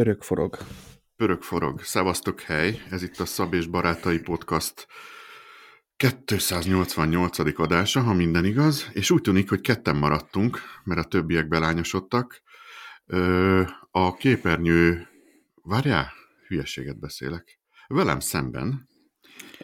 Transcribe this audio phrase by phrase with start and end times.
[0.00, 0.58] Pörög forog.
[1.16, 1.82] Pörög forog.
[1.82, 2.82] Szevasztok, hely!
[2.90, 4.86] Ez itt a Szab és Barátai Podcast
[5.96, 7.38] 288.
[7.58, 12.42] adása, ha minden igaz, és úgy tűnik, hogy ketten maradtunk, mert a többiek belányosodtak.
[13.90, 15.08] A képernyő...
[15.62, 16.12] Várjál,
[16.46, 17.58] hülyeséget beszélek.
[17.88, 18.88] Velem szemben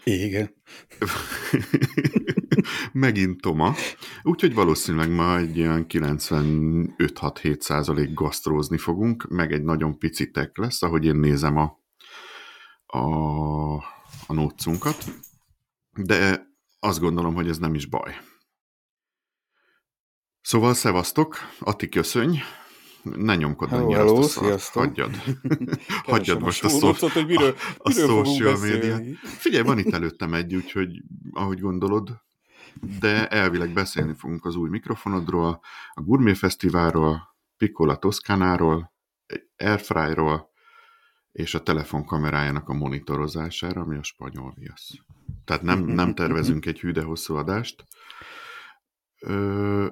[0.04, 0.54] igen.
[2.92, 3.74] Megint Toma.
[4.22, 10.82] Úgyhogy valószínűleg ma egy ilyen 95-6-7 százalék gasztrózni fogunk, meg egy nagyon pici tek lesz,
[10.82, 11.80] ahogy én nézem a,
[12.86, 13.04] a,
[14.26, 15.04] a nócunkat.
[15.96, 16.46] De
[16.80, 18.16] azt gondolom, hogy ez nem is baj.
[20.40, 22.38] Szóval szevasztok, Ati köszönj,
[23.14, 24.68] ne nyomkod hello, annyira hello, azt a szart.
[24.72, 25.22] Hagyjad.
[26.04, 29.00] Hagyjad most a, szó, hogy miről, a, a social media.
[29.22, 32.10] Figyelj, van itt előttem egy, úgyhogy ahogy gondolod,
[33.00, 35.60] de elvileg beszélni fogunk az új mikrofonodról,
[35.92, 38.92] a Gourmet Fesztiválról, Piccola Toszkánáról,
[39.56, 40.50] Airfryról,
[41.32, 44.90] és a telefon kamerájának a monitorozására, ami a spanyol viasz.
[45.44, 47.84] Tehát nem, nem tervezünk egy hű, de hosszú adást,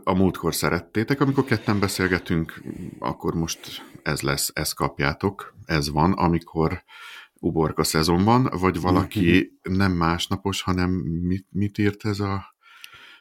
[0.03, 2.63] a múltkor szerettétek, amikor ketten beszélgetünk,
[2.99, 6.85] akkor most ez lesz, ezt kapjátok, ez van, amikor
[7.35, 12.54] uborka szezonban, vagy valaki nem másnapos, hanem mit, mit írt ez a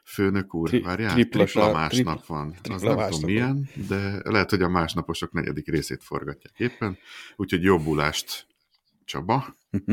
[0.03, 0.81] főnök úr?
[0.81, 2.51] Várjál, tripla, tripla másnap tripla, van.
[2.51, 6.97] Tripla Az nem másnap tudom milyen, de lehet, hogy a másnaposok negyedik részét forgatják éppen.
[7.35, 8.47] Úgyhogy jobbulást
[9.05, 9.57] Csaba.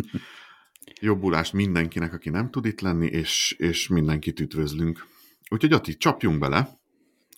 [1.01, 5.07] Jobbulást mindenkinek, aki nem tud itt lenni, és, és mindenkit üdvözlünk.
[5.49, 6.80] Úgyhogy Ati, csapjunk bele.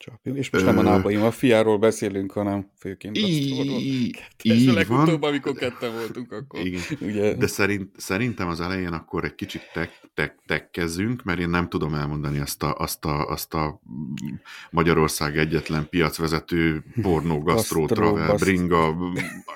[0.02, 0.38] Csapjunk.
[0.38, 5.20] És most nem a nábaim a fiáról beszélünk, hanem főként így van.
[5.20, 6.60] amikor ketten voltunk, akkor.
[6.60, 6.80] Igen.
[7.00, 7.34] Ugye...
[7.34, 11.94] De szerint, szerintem az elején akkor egy kicsit tek, tek, tekkezzünk, mert én nem tudom
[11.94, 13.80] elmondani azt a, azt a, azt a
[14.70, 18.96] Magyarország egyetlen piacvezető pornó, gasztró, travel, bringa,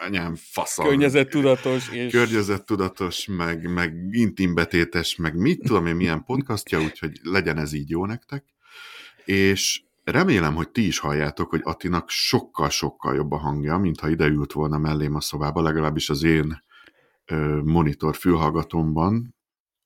[0.06, 0.86] anyám, faszal.
[0.86, 1.88] Környezettudatos.
[1.88, 2.12] És...
[2.12, 8.06] Környezettudatos, meg, meg intimbetétes, meg mit tudom én, milyen podcastja, úgyhogy legyen ez így jó
[8.06, 8.44] nektek.
[9.24, 14.52] És Remélem, hogy ti is halljátok, hogy Atinak sokkal-sokkal jobb a hangja, mintha ide ült
[14.52, 16.62] volna mellém a szobába, legalábbis az én
[17.64, 19.36] monitor fülhallgatomban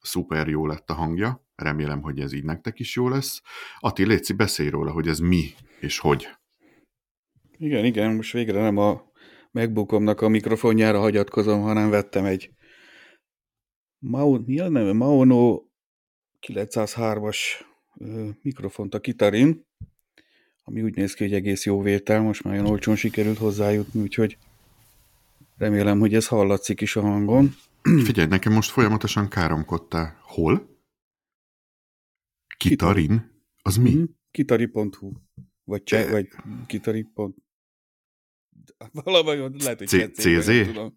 [0.00, 1.44] szuper jó lett a hangja.
[1.54, 3.42] Remélem, hogy ez így nektek is jó lesz.
[3.78, 6.28] Ati, Léci, beszélj róla, hogy ez mi és hogy.
[7.58, 9.02] Igen, igen, most végre nem a
[9.50, 12.50] megbookomnak a mikrofonjára hagyatkozom, hanem vettem egy
[13.98, 14.92] Mao, mi a neve?
[14.92, 15.62] Maono
[16.46, 17.38] 903-as
[18.42, 19.68] mikrofont a Kitarin,
[20.70, 24.38] ami úgy néz ki, hogy egész jó vétel, most már olyan olcsón sikerült hozzájutni, úgyhogy
[25.56, 27.54] remélem, hogy ez hallatszik is a hangon.
[28.06, 30.18] Figyelj, nekem most folyamatosan káromkodtál.
[30.22, 30.78] Hol?
[32.56, 33.30] Kitarin?
[33.62, 33.90] Az mi?
[33.90, 34.04] Mm-hmm.
[34.30, 35.12] Kitari.hu
[35.64, 36.28] vagy, cse, vagy
[36.66, 37.06] kitari.
[38.92, 40.46] Valahogy lehet, hogy CZ?
[40.46, 40.94] Nem,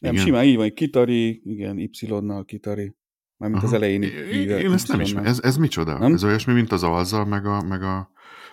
[0.00, 2.94] nem simán így van, Kitari, igen, Y-nal Kitari.
[3.36, 3.72] Mármint Aha.
[3.72, 5.30] az elején így Én ezt nem ismerem.
[5.30, 5.98] Ez, ez micsoda?
[5.98, 6.12] Nem?
[6.12, 8.10] Ez olyasmi, mint az alzal, meg a, meg a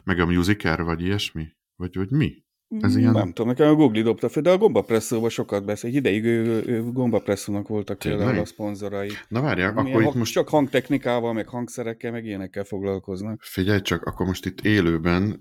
[0.07, 1.47] meg a Musicer, vagy ilyesmi?
[1.75, 2.45] Vagy, vagy mi?
[2.79, 3.11] Ez ilyen...
[3.11, 5.89] Nem tudom, nekem a Google dobta fel, de a gombapresszóban sokat beszél.
[5.89, 9.09] Egy ideig ő, ő gombapresszónak voltak például a szponzorai.
[9.27, 10.33] Na várjál, akkor itt most...
[10.33, 13.41] Csak hangtechnikával, meg hangszerekkel, meg ilyenekkel foglalkoznak.
[13.41, 15.39] Figyelj csak, akkor most itt élőben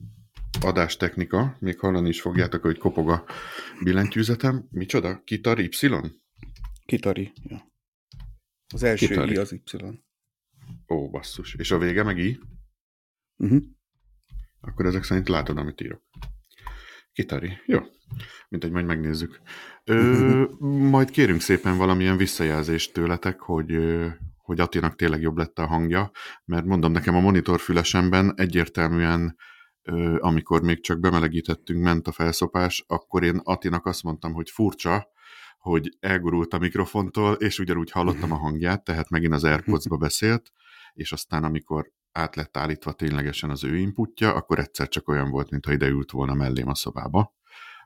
[0.60, 3.24] adástechnika, még hallani is fogjátok, hogy kopog a
[3.84, 4.68] billentyűzetem.
[4.70, 5.22] Micsoda?
[5.24, 5.90] Kitari Y?
[6.86, 7.72] Kitari, ja.
[8.74, 9.32] Az első Kitari.
[9.32, 9.60] I az Y.
[10.88, 11.54] Ó, basszus.
[11.54, 12.38] És a vége meg I?
[13.36, 13.62] Uh-huh
[14.66, 16.02] akkor ezek szerint látod, amit írok.
[17.12, 17.58] Kitari.
[17.66, 17.80] Jó.
[18.48, 19.40] Mint egy majd megnézzük.
[19.84, 20.44] Ö,
[20.94, 23.78] majd kérünk szépen valamilyen visszajelzést tőletek, hogy,
[24.36, 26.10] hogy Attinak tényleg jobb lett a hangja,
[26.44, 29.36] mert mondom nekem a monitorfülesemben egyértelműen
[30.18, 35.08] amikor még csak bemelegítettünk, ment a felszopás, akkor én Attinak azt mondtam, hogy furcsa,
[35.58, 40.52] hogy elgurult a mikrofontól, és ugyanúgy hallottam a hangját, tehát megint az AirPods-ba beszélt,
[40.92, 45.50] és aztán amikor át lett állítva ténylegesen az ő inputja, akkor egyszer csak olyan volt,
[45.50, 47.34] mintha ide ült volna mellém a szobába.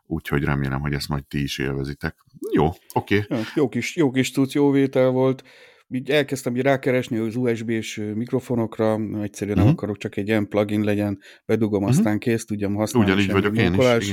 [0.07, 2.17] Úgyhogy remélem, hogy ezt majd ti is élvezitek.
[2.53, 3.19] Jó, oké.
[3.19, 3.39] Okay.
[3.39, 5.43] Ja, jó kis, jó kis tudsz, jó vétel volt.
[5.89, 8.93] Így elkezdtem így rákeresni az USB-s mikrofonokra,
[9.23, 9.55] egyszerűen uh-huh.
[9.57, 9.73] nem mhm.
[9.73, 11.99] akarok csak egy ilyen plugin legyen, bedugom, uh-huh.
[11.99, 13.11] aztán kész, tudjam használni.
[13.11, 14.09] Ugyanígy vagyok én is,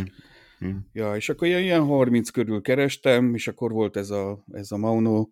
[0.60, 0.90] igen.
[0.92, 4.78] Ja, és akkor ilyen, ilyen 30 körül kerestem, és akkor volt ez a, ez a
[4.78, 5.28] Mauno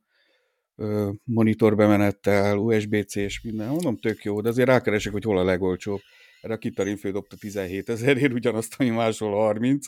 [1.24, 6.00] monitorbemenettel, USB-C és minden, mondom, tök jó, de azért rákeresek, hogy hol a legolcsóbb.
[6.42, 9.86] Erre a Kitarin fődobta 17 ezerért, ugyanazt, ami máshol 30.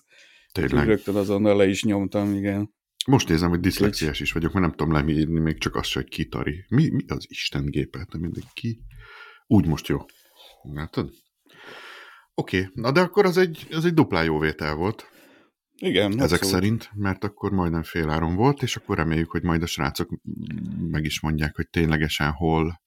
[0.52, 0.88] Tényleg.
[0.88, 2.76] Rögtön azonnal le is nyomtam, igen.
[3.06, 6.66] Most nézem, hogy diszlexiás is vagyok, mert nem tudom leírni még csak azt, hogy kitari.
[6.70, 8.80] Mi, mi az Isten gépet, nem mindegy ki.
[9.48, 9.98] Úgy most jó.
[10.62, 11.10] Látod?
[12.34, 12.72] Oké, okay.
[12.74, 15.06] na de akkor az egy, az egy duplá jó vétel volt.
[15.80, 16.44] Igen, ezek abszolút.
[16.44, 20.10] szerint, mert akkor majdnem féláron volt, és akkor reméljük, hogy majd a srácok
[20.92, 22.82] meg is mondják, hogy ténylegesen hol,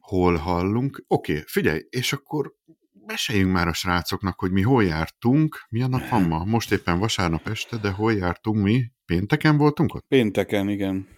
[0.00, 1.04] hol hallunk.
[1.06, 2.54] Oké, okay, figyelj, és akkor
[3.06, 5.66] meséljünk már a srácoknak, hogy mi hol jártunk.
[5.68, 6.44] Mi a nap van ma?
[6.44, 8.84] Most éppen vasárnap este, de hol jártunk mi?
[9.04, 10.04] Pénteken voltunk ott?
[10.08, 11.08] Pénteken, igen.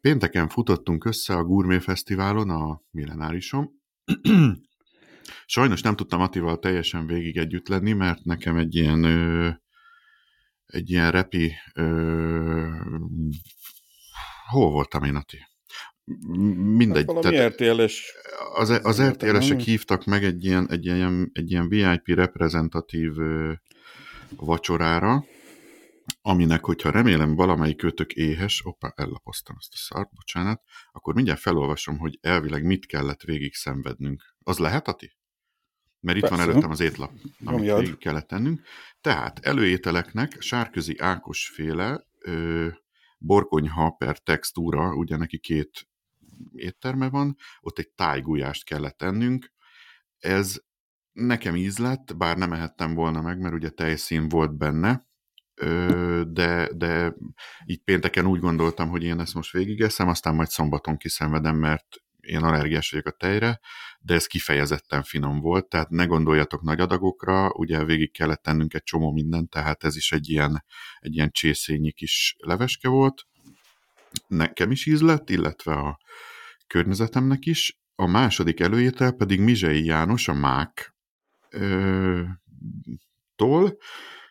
[0.00, 3.70] Pénteken futottunk össze a Gourmet Fesztiválon, a Millenárison.
[5.46, 9.50] Sajnos nem tudtam Attival teljesen végig együtt lenni, mert nekem egy ilyen ö,
[10.66, 12.68] egy ilyen repi ö,
[14.48, 15.38] hol voltam én, Ati?
[16.54, 17.04] Mindegy.
[17.06, 18.14] Hát valami RTL-es
[18.54, 23.52] az, az RTL-esek hívtak meg egy ilyen, egy ilyen, egy ilyen VIP reprezentatív ö,
[24.36, 25.24] vacsorára,
[26.22, 30.62] aminek, hogyha remélem valamelyik kötök éhes, opa, ellapoztam ezt a szart, bocsánat,
[30.92, 34.22] akkor mindjárt felolvasom, hogy elvileg mit kellett végig szenvednünk.
[34.38, 35.16] Az lehet, Ati?
[36.04, 36.50] Mert itt van Persze.
[36.50, 37.10] előttem az étlap,
[37.44, 37.80] amit Nyomjad.
[37.80, 38.60] végig kellett tennünk.
[39.00, 42.68] Tehát előételeknek Sárközi Ákos féle ö,
[43.18, 45.88] borkonyha per textúra, ugye neki két
[46.52, 49.52] étterme van, ott egy tájgulyást kellett ennünk.
[50.18, 50.56] Ez
[51.12, 55.06] nekem íz lett, bár nem ehettem volna meg, mert ugye tejszín volt benne,
[55.56, 57.14] Ö, de, de
[57.66, 61.86] így pénteken úgy gondoltam, hogy én ezt most végigeszem, aztán majd szombaton kiszenvedem, mert
[62.26, 63.60] én allergiás vagyok a tejre,
[64.00, 68.82] de ez kifejezetten finom volt, tehát ne gondoljatok nagy adagokra, ugye végig kellett tennünk egy
[68.82, 70.64] csomó mindent, tehát ez is egy ilyen,
[70.98, 73.26] egy ilyen csészényi kis leveske volt.
[74.26, 75.98] Nekem is íz lett, illetve a
[76.66, 77.78] környezetemnek is.
[77.94, 80.94] A második előétel pedig Mizsei János, a Mák
[81.50, 82.22] ö,
[83.36, 83.76] tól.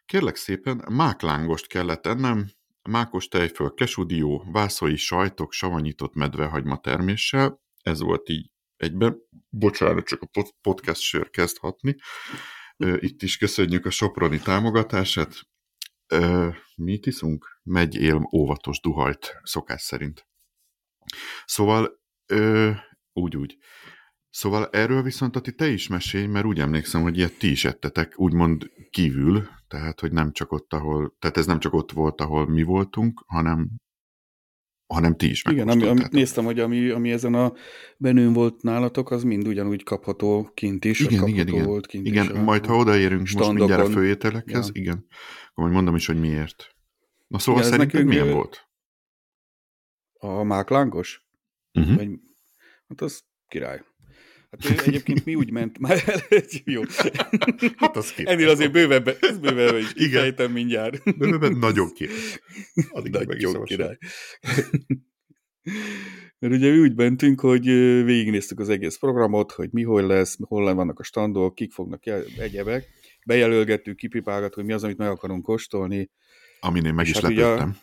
[0.06, 2.50] Kérlek szépen, máklángost kellett ennem,
[2.89, 7.62] mákos tejföl, kesudió, vászói sajtok, savanyított medvehagyma terméssel.
[7.84, 9.18] Ez volt így egyben.
[9.50, 11.96] Bocsánat, csak a pod- podcast sör kezd hatni.
[12.78, 15.40] Itt is köszönjük a Soproni támogatását.
[16.76, 17.60] Mit iszunk?
[17.64, 20.28] Megy él óvatos duhajt, szokás szerint.
[21.46, 22.72] Szóval, ö,
[23.14, 23.58] úgy, úgy.
[24.30, 28.20] Szóval erről viszont, Ati, te is mesélj, mert úgy emlékszem, hogy ilyet ti is ettetek,
[28.20, 32.48] úgymond kívül, tehát, hogy nem csak ott, ahol, tehát ez nem csak ott volt, ahol
[32.48, 33.70] mi voltunk, hanem,
[34.94, 37.54] hanem ti is Igen, ami, amit néztem, hogy ami, ami ezen a
[37.98, 41.00] menün volt nálatok, az mind ugyanúgy kapható kint is.
[41.00, 41.66] Igen, igen, igen.
[41.66, 43.56] Volt kint Igen, is majd ha odaérünk most standokon.
[43.68, 44.81] mindjárt a főételekhez, Ja.
[44.81, 45.06] igen,
[45.50, 46.75] akkor majd mondom is, hogy miért.
[47.28, 48.68] Na szóval Igen, szerinted milyen ö, volt?
[50.13, 51.28] A máklángos?
[51.74, 51.96] Uh-huh.
[51.96, 52.10] Vagy,
[52.88, 53.81] hát az király.
[54.62, 56.04] Hát ő- egyébként mi úgy ment már
[56.66, 56.82] jó.
[57.76, 58.24] Hát az ki.
[58.26, 60.52] Ennél azért bővebben, ez bővebben is Igen.
[60.52, 61.18] mindjárt.
[61.18, 62.08] Bőven nagyon ki.
[62.90, 63.98] Addig Nagyon király.
[66.40, 67.66] Mert ugye mi úgy mentünk, hogy
[68.04, 72.24] végignéztük az egész programot, hogy mi hol lesz, hol vannak a standok, kik fognak el,
[72.38, 72.88] egyebek.
[73.26, 76.10] Bejelölgettük, kipipálgattuk, hogy mi az, amit meg akarunk kóstolni.
[76.60, 77.78] Amin én meg is hát ugye lepődtem.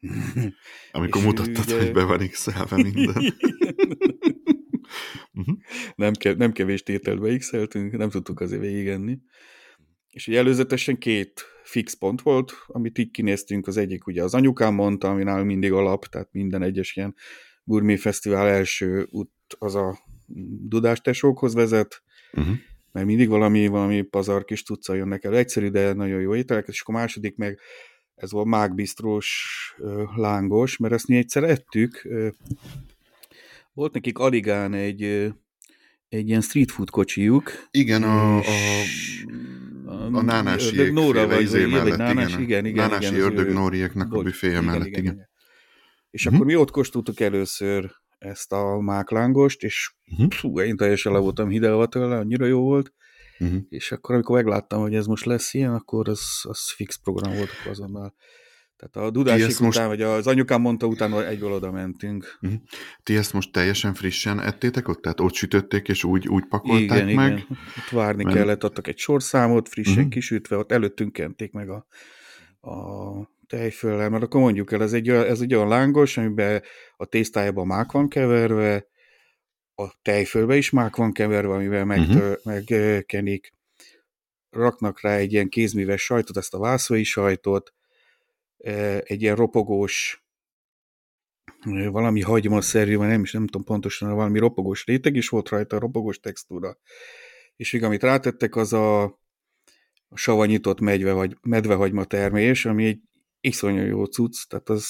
[0.92, 3.14] Amikor És mutattad, ugye- hogy be van x minden.
[5.34, 5.50] Mhm.
[5.94, 9.18] nem, ke- nem kevés tételt beixeltünk, nem tudtuk azért végigenni.
[10.10, 14.74] És ugye előzetesen két fix pont volt, amit így kinéztünk, az egyik ugye az anyukám
[14.74, 17.14] mondta, ami nálunk mindig alap, tehát minden egyes ilyen
[17.64, 19.98] gourmet fesztivál első út az a
[20.68, 22.02] Dudás tesókhoz vezet,
[22.32, 22.54] Uh-huh.
[22.92, 25.36] mert mindig valami, valami pazar kis tudca jönnek el.
[25.36, 27.58] Egyszerű, de nagyon jó ételek, és akkor a második meg
[28.14, 29.46] ez volt mágbisztrós
[30.16, 32.08] lángos, mert ezt mi egyszer ettük.
[33.74, 35.02] Volt nekik aligán egy,
[36.08, 37.50] egy ilyen street food kocsijuk.
[37.70, 38.42] Igen, a, a,
[40.12, 44.12] a nánási Ördög Nóra vagy, izé mellett, Nánás, igen, igen, igen, nánási igen, ördög Nórieknak
[44.12, 45.28] a büféje mellett, igen.
[46.10, 46.34] És Mhm.
[46.34, 50.28] akkor mi ott kóstoltuk először ezt a máklángost, és Mhm.
[50.28, 52.92] fú, én teljesen le voltam hidelva tőle, annyira jó volt,
[53.38, 53.60] Uh-huh.
[53.68, 57.50] és akkor amikor megláttam, hogy ez most lesz ilyen, akkor az, az fix program volt
[57.70, 58.14] azonnal.
[58.76, 62.38] Tehát a dudásik után, most- vagy az anyukám mondta utána, egyből oda mentünk.
[63.02, 65.02] Ti ezt most teljesen frissen ettétek ott?
[65.02, 67.32] Tehát ott sütötték, és úgy, úgy pakolták Igen, meg?
[67.32, 67.46] igen.
[67.50, 70.00] Ott várni Mert- kellett, adtak egy sorszámot, frissen Mhm.
[70.02, 70.14] uh-huh.
[70.14, 71.86] kisütve, ott előttünk kenték meg a,
[72.70, 76.62] a tejföllel, mert akkor mondjuk el, ez egy, ez egy olyan lángos, amiben
[76.96, 78.86] a tésztájában mák van keverve,
[79.74, 82.62] a tejfölbe is mák van keverve, amivel megtör, uh-huh.
[82.64, 83.52] megkenik.
[84.50, 87.74] Raknak rá egy ilyen kézműves sajtot, ezt a vászói sajtot, eh,
[89.04, 90.24] egy ilyen ropogós
[91.90, 96.20] valami hagymaszerű, mert nem is nem tudom pontosan, valami ropogós réteg is volt rajta, ropogós
[96.20, 96.78] textúra.
[97.56, 99.02] És még amit rátettek, az a,
[100.08, 103.00] a savanyított medve, vagy medvehagyma termés, ami egy
[103.40, 104.86] iszonyú jó cucc, tehát az,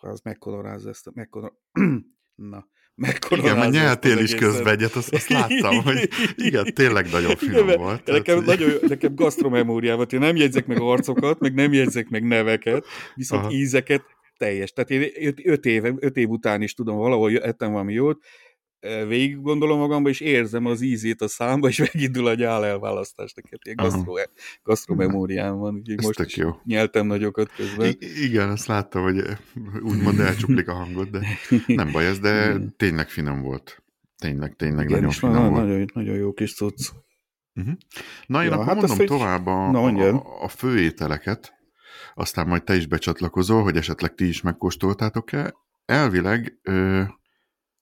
[0.00, 1.58] az megkolorázza ezt, megkolor...
[2.34, 7.36] na, megkoronázza Igen, mert nyeltél is közben egyet, azt, azt láttam, hogy igen, tényleg nagyon
[7.36, 8.04] finom Igen, volt.
[8.06, 12.08] Nekem, Tehát, hogy- nagyon, nekem gasztromemóriám volt, én nem jegyzek meg arcokat, meg nem jegyzek
[12.08, 13.52] meg neveket, viszont Aha.
[13.52, 14.02] Ízeket
[14.36, 14.72] teljes.
[14.72, 18.22] Tehát én öt, év, öt év után is tudom, valahol ettem valami jót,
[18.80, 23.32] végig gondolom magamba, és érzem az ízét a számba, és megindul a nyál elválasztás.
[23.32, 24.12] Neked ilyen gasztro,
[24.62, 26.50] gasztromemóriám van, úgyhogy Ez most is jó.
[26.64, 27.86] nyeltem nagyokat közben.
[27.98, 29.22] I- igen, azt láttam, hogy
[29.80, 31.26] úgymond elcsuklik a hangot, de
[31.66, 33.82] nem baj ez, de tényleg finom volt.
[34.18, 35.64] Tényleg, tényleg Igen, nagyon finom nagyon, volt.
[35.64, 36.88] nagyon, nagyon jó kis cucc.
[37.54, 37.74] Uh-huh.
[38.26, 41.52] Na, én Ja, akkor hát mondom azt, tovább a, Na, a, a főételeket,
[42.14, 45.54] aztán majd te is becsatlakozol, hogy esetleg ti is megkóstoltátok-e.
[45.84, 47.02] Elvileg, ö,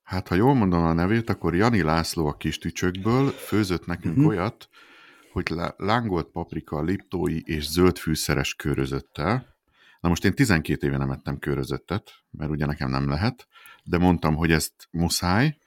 [0.07, 4.27] hát ha jól mondom a nevét, akkor Jani László a kis tücsökből főzött nekünk Mhm.
[4.27, 4.69] olyat,
[5.33, 9.55] hogy lá- lángolt paprika, liptói és zöld fűszeres körözöttel.
[10.01, 13.47] Na most én 12 éve nem ettem körözöttet, mert ugye nekem nem lehet,
[13.85, 15.59] de mondtam, hogy ezt muszáj,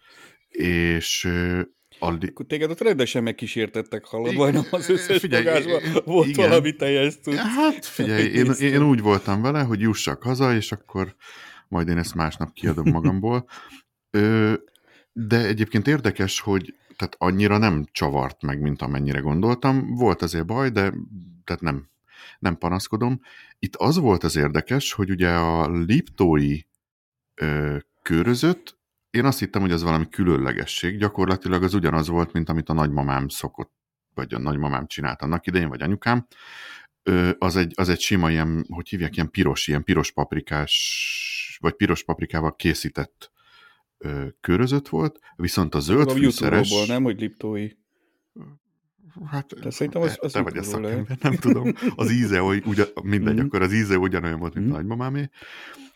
[0.50, 1.62] és ö,
[2.00, 6.50] a, li- Akkor téged ott rendesen megkísértettek, hallod, majdnem az összes figyelj, fogásban volt igen.
[6.50, 7.36] valami teljes cucc.
[7.36, 11.16] Hát figyelj, én, én úgy voltam vele, hogy jussak haza, és akkor
[11.68, 13.48] majd én ezt másnap kiadom magamból.
[14.10, 14.54] Ö,
[15.12, 19.96] de egyébként érdekes, hogy tehát annyira nem csavart meg, mint amennyire gondoltam.
[19.96, 20.94] Volt azért baj, de
[21.44, 21.90] tehát nem,
[22.40, 23.22] nem panaszkodom.
[23.60, 26.60] Itt az volt az érdekes, hogy ugye a liptói
[27.36, 28.78] ö, körözött,
[29.10, 30.98] én azt hittem, hogy az valami különlegesség.
[30.98, 33.74] Gyakorlatilag az ugyanaz volt, mint amit a nagymamám szokott,
[34.14, 36.28] vagy a nagymamám csinált annak idején, vagy anyukám.
[37.04, 41.74] Ö, az, egy, az egy sima ilyen, hogy hívják, ilyen piros, ilyen piros paprikás, vagy
[41.74, 43.32] piros paprikával készített
[44.00, 46.88] ö, körözött volt, viszont a zöld a fűszeres...
[46.88, 47.70] Nem, hogy liptói.
[49.26, 51.74] Hát, De szerintem az- az te vagy a szakember, nem tudom.
[51.96, 53.46] Az íze, hogy ugyan, mindegy, Mhm.
[53.46, 54.78] akkor az íze ugyanolyan volt, mint a Mhm.
[54.78, 55.30] nagymamámé.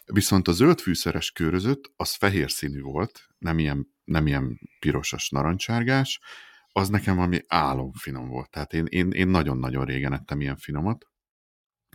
[0.06, 6.20] Viszont a zöld fűszeres körözött, az fehér színű volt, nem ilyen, nem ilyen pirosas narancsárgás,
[6.68, 8.50] az nekem valami álomfinom volt.
[8.50, 11.06] Tehát én, én, én nagyon-nagyon régen ettem ilyen finomat.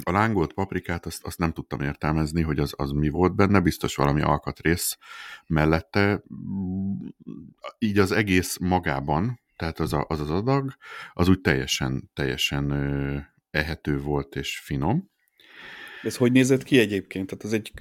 [0.02, 3.94] A lángolt paprikát azt, azt nem tudtam értelmezni, hogy az, az mi volt benne, biztos
[3.94, 4.98] valami alkatrész
[5.46, 6.22] mellette.
[7.78, 10.74] Így az egész magában, tehát az a, az, az adag,
[11.12, 12.72] az úgy teljesen, teljesen
[13.50, 15.10] ehető volt és finom.
[16.02, 17.26] Ez hogy nézett ki egyébként?
[17.26, 17.72] Tehát ez egy,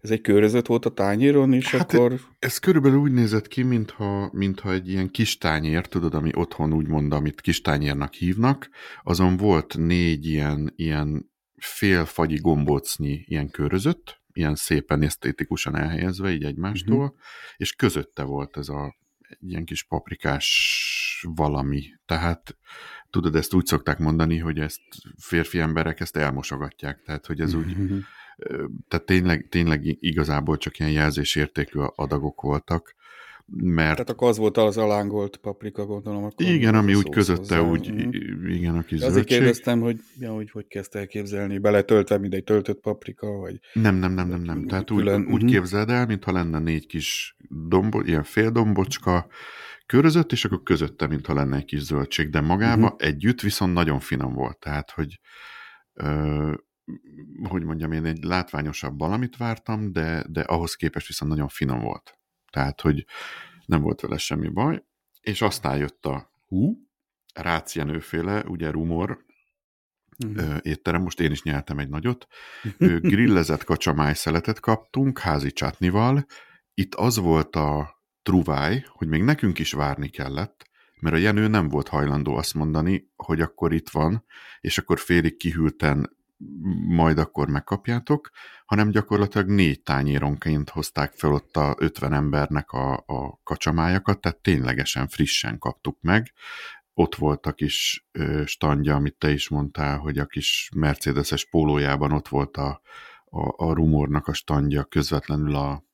[0.00, 2.20] ez egy körözött volt a tányéron, és Hát, akkor...
[2.38, 6.86] Ez körülbelül úgy nézett ki, mintha, mintha egy ilyen kis tányér, tudod, ami otthon úgy
[6.86, 8.68] mond, amit kis tányérnak hívnak,
[9.02, 17.04] azon volt négy ilyen, ilyen félfagyi gombócnyi ilyen körözött, ilyen szépen esztétikusan elhelyezve, így egymástól,
[17.04, 17.16] uh-huh.
[17.56, 18.96] és közötte volt ez a
[19.28, 21.82] egy ilyen kis paprikás valami.
[22.06, 22.56] Tehát
[23.10, 24.80] tudod, ezt úgy szokták mondani, hogy ezt
[25.18, 27.76] férfi emberek ezt elmosogatják, tehát hogy ez úgy,
[28.36, 32.94] ö, tehát tényleg, tényleg igazából csak ilyen jelzésértékű adagok voltak,
[33.52, 36.24] mert Tehát akkor az volt az alángolt paprika, gondolom.
[36.24, 37.70] Akkor igen, ami úgy közötte, hozzá.
[37.70, 38.46] úgy, Mhm.
[38.46, 42.80] igen, a kis Azért kérdeztem, hogy, ja, hogy hogy kezdte elképzelni, beletöltve, mint egy töltött
[42.80, 43.58] paprika, vagy...
[43.72, 44.66] Nem, nem, nem, nem, nem.
[44.66, 45.50] Tehát úgy, Külön, úgy mhm.
[45.52, 49.26] képzeld el, mintha lenne négy kis dombo, ilyen fél dombocska
[49.86, 52.94] körözött, és akkor közötte, mintha lenne egy kis zöldség, de magába Mhm.
[53.08, 54.58] együtt viszont nagyon finom volt.
[54.58, 55.20] Tehát, hogy
[55.92, 56.52] ö,
[57.48, 62.18] hogy mondjam, én egy látványosabb valamit vártam, de, de ahhoz képest viszont nagyon finom volt.
[62.56, 63.04] Tehát, hogy
[63.66, 64.84] nem volt vele semmi baj,
[65.20, 66.78] és aztán jött a hú,
[67.34, 69.24] rácienőféle, ugye rumor,
[70.34, 72.26] ö, étterem, most én is nyertem egy nagyot,
[73.12, 76.26] grillezett kacsamájszeletet kaptunk házi csatnival.
[76.74, 80.70] Itt az volt a truváj, hogy még nekünk is várni kellett,
[81.00, 84.24] mert a Jenő nem volt hajlandó azt mondani, hogy akkor itt van,
[84.60, 86.15] és akkor félig kihűlten
[86.86, 88.30] majd akkor megkapjátok,
[88.66, 95.08] hanem gyakorlatilag négy tányéronként hozták fel ott a 50 embernek a, a kacsamájakat, tehát ténylegesen
[95.08, 96.32] frissen kaptuk meg.
[96.94, 98.06] Ott volt a kis
[98.44, 102.80] standja, amit te is mondtál, hogy a kis Mercedes-es pólójában ott volt a,
[103.24, 105.84] a, a rumornak a standja közvetlenül a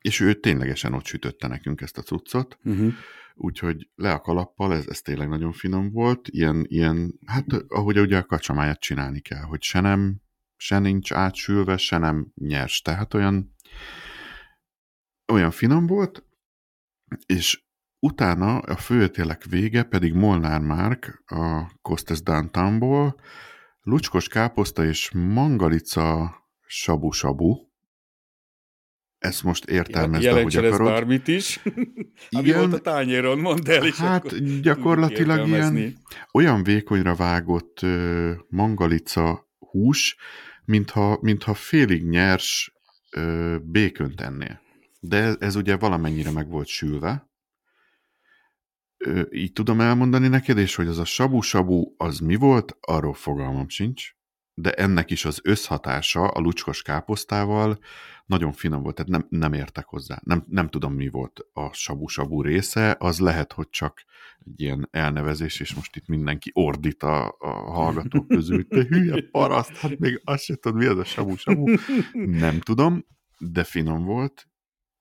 [0.00, 2.88] és ő ténylegesen ott sütötte nekünk ezt a cuccot, Mhm.
[3.34, 8.16] Úgyhogy le a kalappal, ez, ez tényleg nagyon finom volt, ilyen, ilyen, hát ahogy ugye
[8.16, 10.20] a kacsamáját csinálni kell, hogy se nem,
[10.56, 13.54] se nincs átsülve, se nem nyers, tehát olyan,
[15.32, 16.24] olyan finom volt,
[17.26, 17.64] és
[17.98, 23.20] utána a főételek vége pedig Molnár Márk a Costes Downtownból,
[23.80, 26.36] lucskos káposzta és mangalica
[26.66, 27.72] sabu-sabu,
[29.24, 30.92] ezt most értelmezd, ahogy Jelentsen ez akarod.
[30.92, 31.60] bármit is.
[32.30, 32.58] Ami Igen.
[32.58, 35.96] volt a tányéron, mondd el, és Hát gyakorlatilag ilyen
[36.32, 40.16] olyan vékonyra vágott ö, mangalica hús,
[40.64, 42.72] mintha, mintha félig nyers
[43.10, 44.60] ö, békön tennél.
[45.00, 47.28] de ez, ez ugye valamennyire meg volt sülve.
[48.96, 53.68] Ö, így tudom elmondani neked, és hogy az a sabu-sabu az mi volt, arról fogalmam
[53.68, 54.14] sincs,
[54.54, 57.78] de ennek is az összhatása a lucskos káposztával
[58.26, 60.20] nagyon finom volt, tehát nem, nem értek hozzá.
[60.22, 64.04] Nem, nem tudom, mi volt a sabu-sabu része, az lehet, hogy csak
[64.38, 69.76] egy ilyen elnevezés, és most itt mindenki ordít a, a hallgatók közül, te hülye paraszt,
[69.76, 71.74] hát még azt sem tudod, mi az a sabu-sabu.
[72.12, 73.06] Nem tudom,
[73.38, 74.48] de finom volt,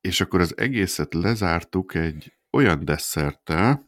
[0.02, 3.86] és akkor az egészet lezártuk egy olyan desszerttel,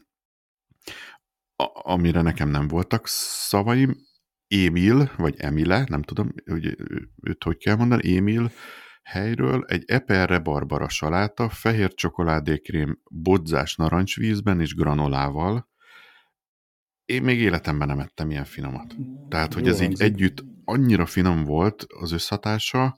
[1.83, 3.95] amire nekem nem voltak szavaim,
[4.47, 6.75] Émil, vagy Emile, nem tudom, hogy
[7.21, 8.51] őt hogy kell mondani, Émil
[9.03, 15.69] helyről egy eperre barbara saláta, fehér csokoládékrém, bodzás narancsvízben és granolával.
[17.05, 18.95] Én még életemben nem ettem ilyen finomat.
[19.29, 22.97] Tehát, hogy Jó ez így együtt annyira finom volt az összhatása,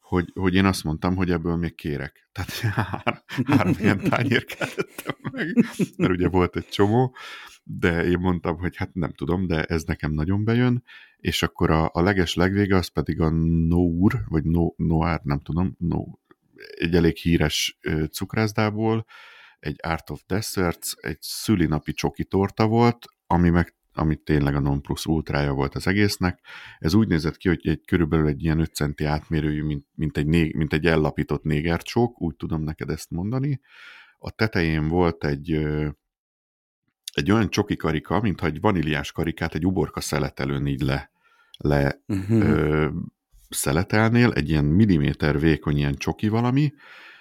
[0.00, 2.28] hogy, hogy én azt mondtam, hogy ebből még kérek.
[2.32, 5.54] Tehát három, három ilyen tányérkát ettem meg,
[5.96, 7.16] mert ugye volt egy csomó,
[7.70, 10.82] de én mondtam, hogy hát nem tudom, de ez nekem nagyon bejön,
[11.16, 13.30] és akkor a, a leges legvége az pedig a
[13.68, 16.04] Nour, vagy no, Noir, nem tudom, no,
[16.76, 17.78] egy elég híres
[18.10, 19.06] cukrászdából,
[19.60, 24.82] egy Art of Desserts, egy szülinapi csoki torta volt, ami meg ami tényleg a non
[24.82, 26.40] plus ultrája volt az egésznek.
[26.78, 30.26] Ez úgy nézett ki, hogy egy körülbelül egy ilyen 5 centi átmérőjű, mint, mint, egy,
[30.26, 33.60] né, mint egy ellapított négercsók, úgy tudom neked ezt mondani.
[34.18, 35.66] A tetején volt egy,
[37.18, 41.10] egy olyan csoki karika, mintha egy vaníliás karikát egy uborka szeletelőn így le,
[41.58, 42.40] le Mhm.
[42.40, 42.88] ö,
[43.48, 46.72] szeletelnél, egy ilyen milliméter vékony ilyen csoki valami,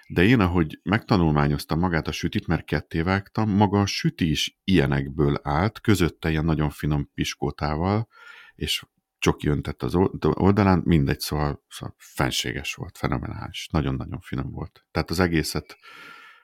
[0.10, 5.40] de én, ahogy megtanulmányoztam magát a sütit, mert ketté vágtam, maga a süti is ilyenekből
[5.44, 8.08] állt, közötte ilyen nagyon finom piskótával,
[8.56, 8.84] és
[9.20, 14.86] csoki öntett az old- oldalán, mindegy, szóval, szóval fenséges volt, fenomenális, nagyon-nagyon finom volt.
[14.92, 15.78] Tehát az egészet,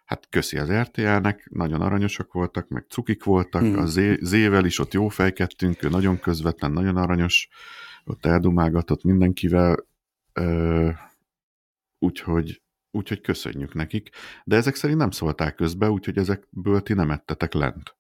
[0.06, 3.78] hát köszi az RTL-nek, nagyon aranyosak voltak, meg cukik voltak, Hmm.
[3.78, 7.50] a zé, zével is ott jó fejkedtünk, ő nagyon közvetlen, nagyon aranyos,
[8.06, 9.86] ott eldumálgatott mindenkivel,
[10.34, 10.90] ö,
[12.00, 14.10] úgyhogy, úgyhogy köszönjük nekik.
[14.44, 17.96] De ezek szerint nem szólták közbe, úgyhogy ezekből ti nem ettetek lent.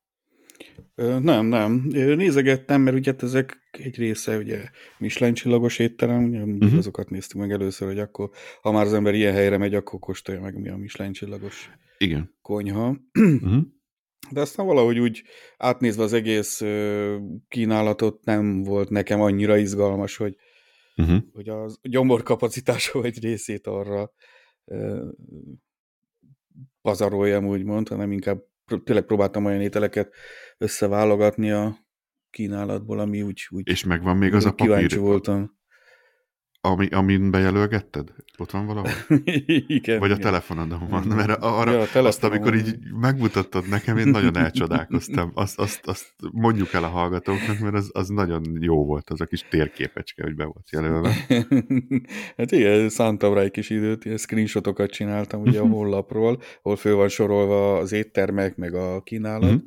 [0.95, 1.85] Nem, nem.
[1.91, 6.77] Nézegettem, mert ugye hát ezek egy része ugye Michelin csillagos étterem, ugye Mhm.
[6.77, 8.29] azokat néztük meg először, hogy akkor,
[8.61, 12.35] ha már az ember ilyen helyre megy, akkor kóstolja meg, mi a Michelin csillagos Igen.
[12.41, 12.97] konyha.
[13.19, 13.63] Uh-huh.
[14.31, 15.23] De aztán valahogy úgy
[15.57, 16.61] átnézve az egész
[17.47, 20.35] kínálatot nem volt nekem annyira izgalmas, hogy,
[20.95, 21.17] Uh-huh.
[21.33, 24.13] hogy a gyomor kapacitása egy részét arra
[26.81, 28.43] pazaroljam, úgymond, hanem inkább
[28.81, 30.13] tényleg próbáltam olyan ételeket
[30.57, 31.77] összeválogatni a
[32.29, 35.61] kínálatból, ami úgy, úgy És megvan még az a papír, voltam.
[36.65, 38.07] Ami, amin bejelölgetted?
[38.37, 38.89] Ott van valahol?
[39.67, 40.25] igen, Vagy a igen.
[40.25, 45.31] telefonodon van, mert arra, Ja, a azt, amikor így megmutattad nekem, én nagyon elcsodálkoztam.
[45.33, 49.25] Azt, azt, azt mondjuk el a hallgatóknak, mert az, az nagyon jó volt, az a
[49.25, 51.13] kis térképecske, hogy be volt jelölve.
[52.37, 55.73] hát igen, szántam rá egy kis időt, ilyen screenshotokat csináltam ugye a Mhm.
[55.73, 59.63] honlapról, ahol föl van sorolva az éttermek, meg a kínálat, Mhm.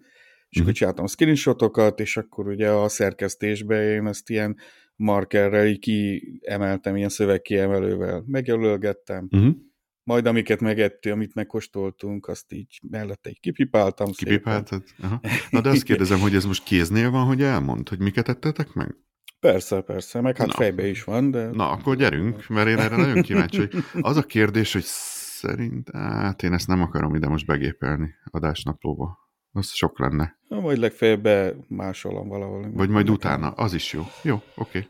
[0.48, 0.78] és akkor Mhm.
[0.78, 4.56] csináltam screenshotokat, és akkor ugye a szerkesztésbe én ezt ilyen
[4.96, 9.54] markerrel így kiemeltem, ilyen szövegkiemelővel, megjelölgettem, Uh-huh.
[10.02, 14.10] majd amiket megettünk, amit megkóstoltunk, azt így mellette így kipipáltam.
[14.10, 14.82] Kipipáltad?
[15.02, 15.20] Aha.
[15.50, 18.94] Na de azt kérdezem, hogy ez most kéznél van, hogy elmond, hogy miket ettetek meg?
[19.40, 20.52] Persze, persze, meg hát Na.
[20.52, 21.50] fejbe is van, de...
[21.50, 26.42] Na, akkor gyerünk, mert én erre nagyon kíváncsi, hogy az a kérdés, hogy szerint, hát
[26.42, 29.25] én ezt nem akarom ide most begépelni adásnaplóba.
[29.56, 30.36] Az sok lenne.
[30.48, 32.60] Na, majd legfeljebb bemásolom valahol.
[32.60, 34.02] Vagy majd Nekem- utána, az is jó.
[34.22, 34.86] Jó, oké.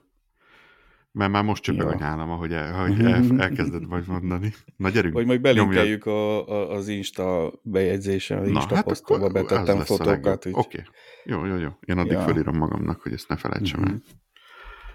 [1.12, 1.92] Mert már most csöpög Ja.
[1.92, 4.52] a nyálam, ahogy, el, ahogy el, elkezded majd mondani.
[4.76, 5.14] Na gyerünk.
[5.14, 10.46] Vagy majd belinkeljük a, a, az Insta bejegyzésen, az Insta posztomba hát az betettem fotókat.
[10.52, 10.82] Oké.
[11.24, 11.68] Jó, jó, jó.
[11.80, 12.20] Én addig Ja.
[12.20, 13.90] fölírom magamnak, hogy ezt ne felejtsem Mhm.
[13.90, 14.02] el.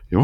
[0.07, 0.23] Jó?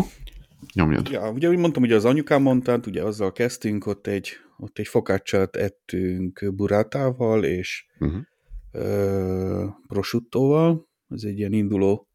[0.73, 1.09] Nyomjad.
[1.09, 4.87] Ja, ugye, úgy mondtam, ugye az anyukám mondta, ugye azzal kezdtünk, ott egy, ott egy
[4.87, 8.21] fokácsát ettünk burátával és Uh-huh.
[9.87, 10.87] Prosciuttóval.
[11.09, 12.07] Ez egy ilyen induló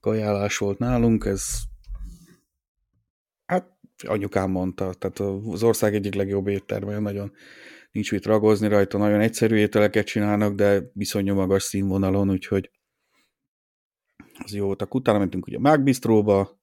[0.00, 1.44] kajálás volt nálunk, ez
[3.46, 7.32] hát anyukám mondta, tehát az ország egyik legjobb étterme, nagyon
[7.90, 12.70] nincs mit ragozni rajta, nagyon egyszerű ételeket csinálnak, de viszonylag magas színvonalon, úgyhogy
[14.44, 14.82] az jó volt.
[14.82, 16.60] Akkor utána mentünk ugye a Mák Bistróba,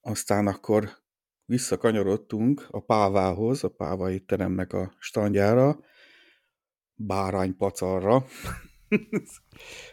[0.00, 0.90] aztán akkor
[1.44, 5.80] visszakanyarodtunk a Pávához, a Páva étteremnek a standjára,
[6.98, 8.24] báránypacarra.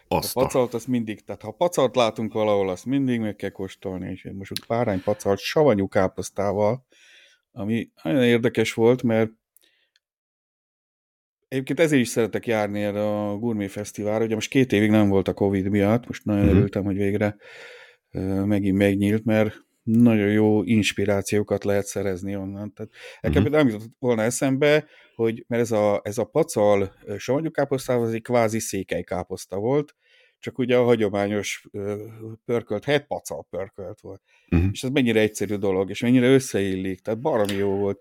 [0.07, 0.41] Azt a...
[0.41, 4.33] pacalt azt mindig, tehát ha pacalt látunk valahol, azt mindig meg kell kóstolni, és én
[4.33, 6.85] most ott báránypacalt savanyú káposztával,
[7.51, 9.31] ami nagyon érdekes volt, mert
[11.47, 14.23] Egyébként ezért is szeretek járni erre a Gourmet Fesztiválra.
[14.25, 16.55] Ugye most két évig nem volt a Covid miatt, most nagyon Mhm.
[16.55, 17.35] örültem, hogy végre
[18.45, 22.73] megint megnyílt, mert nagyon jó inspirációkat lehet szerezni onnan.
[22.73, 23.51] Tehát nekem Mhm.
[23.51, 28.21] nem jutott volna eszembe, hogy mert ez a, ez a pacal savanyú káposztával, az egy
[28.21, 29.95] kvázi székely káposzta volt,
[30.39, 31.67] csak ugye a hagyományos
[32.45, 34.21] pörkölt helyett pacal pörkölt volt.
[34.49, 34.67] Mhm.
[34.71, 37.99] És ez mennyire egyszerű dolog, és mennyire összeillik, tehát baromi jó volt.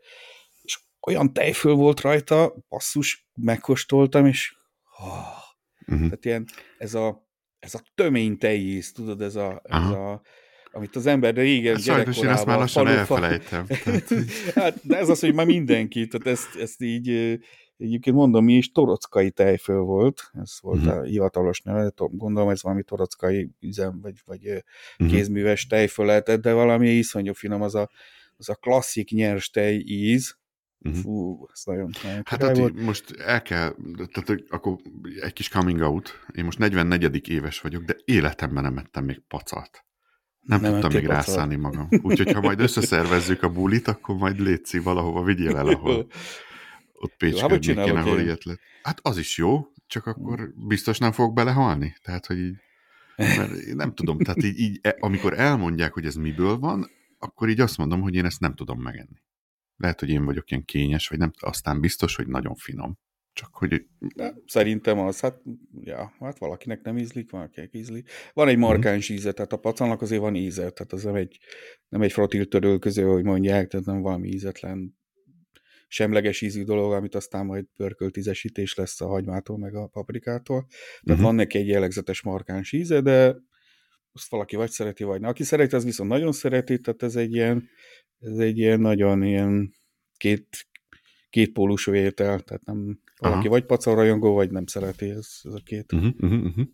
[0.63, 4.57] És olyan tejföl volt rajta, basszus, megkóstoltam, és
[5.01, 5.43] oh,
[5.87, 6.03] Mhm.
[6.03, 6.45] tehát ilyen,
[6.79, 7.27] ez a,
[7.59, 10.13] ez a tömény tejíz, tudod, ez a, ez Aha.
[10.13, 10.23] a
[10.75, 13.67] amit az ember régen Sajnos én ezt már lassan falufa- elfelejtem.
[13.85, 14.13] Tehát,
[14.55, 17.39] hát, de ez az, hogy már mindenki, tehát ezt, ezt így
[17.77, 20.89] egyébként mondom, mi is torockai tejföl volt, ez volt Mhm.
[20.89, 24.65] a hivatalos neve, gondolom ez valami torockai üzem, vagy, vagy
[24.99, 25.09] Mhm.
[25.09, 27.91] kézműves tejföl lehetett, de valami iszonyú finom, az a,
[28.37, 30.37] az a klasszik nyers tej íz,
[30.79, 30.95] Mhm.
[30.95, 32.81] fú, ez nagyon, nagyon Hát volt.
[32.81, 33.75] most el kell,
[34.13, 34.77] tehát akkor
[35.21, 36.19] egy kis coming out.
[36.35, 37.29] Én most 44.
[37.29, 39.85] éves vagyok, de életemben nem ettem még pacalt.
[40.45, 41.89] Nem, Nem tudtam még rászállni magam.
[42.03, 46.07] Úgyhogy ha majd összeszervezzük a bulit, akkor majd létszi valahova, vigyél el, ahol
[46.93, 48.61] ott hát, környékén, csinálok ahol ilyet lett.
[48.83, 51.97] Hát az is jó, csak akkor biztos nem fog belehalni.
[52.03, 52.57] Tehát, hogy így,
[53.17, 57.61] mert nem tudom, tehát így, így e- amikor elmondják, hogy ez miből van, akkor így
[57.61, 59.23] azt mondom, hogy én ezt nem tudom megenni.
[59.77, 62.99] Lehet, hogy én vagyok ilyen kényes, vagy nem, aztán biztos, hogy nagyon finom.
[63.35, 65.41] Csak hogy De szerintem az, hát,
[65.81, 68.11] ja, hát valakinek nem ízlik, valakinek ízlik.
[68.33, 68.55] Van Mhm.
[68.55, 71.39] egy markáns íze, tehát a pacannak azért van íze, tehát az nem egy,
[71.89, 74.97] nem egy frotil törölköző, hogy mondják, tehát nem valami ízetlen,
[75.89, 80.67] semleges ízű dolog, amit aztán majd pörkölt ízesítés lesz a hagymától, meg a paprikától.
[81.03, 81.23] Tehát Mhm.
[81.23, 83.37] van neki egy jellegzetes markáns íze, de
[84.13, 85.31] azt valaki vagy szereti, vagy nem.
[85.31, 87.69] Aki szereti, az viszont nagyon szereti, tehát ez egy ilyen,
[88.19, 89.75] ez egy ilyen nagyon ilyen
[90.17, 90.67] két,
[91.35, 93.49] két pólusú étel, tehát nem valaki Aha.
[93.49, 95.93] vagy pacolrajongó, vagy nem szereti, ez, ez a két.
[95.93, 96.67] Uh-huh, uh-huh.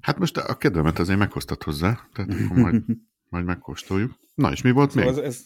[0.00, 2.82] Hát most a kedvemet azért meghoztat hozzá, tehát akkor majd,
[3.30, 4.18] majd megkóstoljuk.
[4.34, 5.18] Na és mi volt Szóval még?
[5.18, 5.44] ez, ez,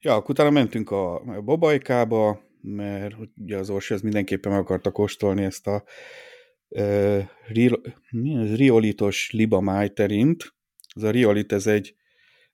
[0.00, 5.44] ja, akkor utána mentünk a Babajkába, mert ugye az Orsi ez mindenképpen meg akarta kóstolni
[5.44, 5.84] ezt a
[6.68, 7.80] uh, ri,
[8.10, 10.54] mi ez, riolitos libamájterint.
[10.94, 11.94] Ez a riolit, ez egy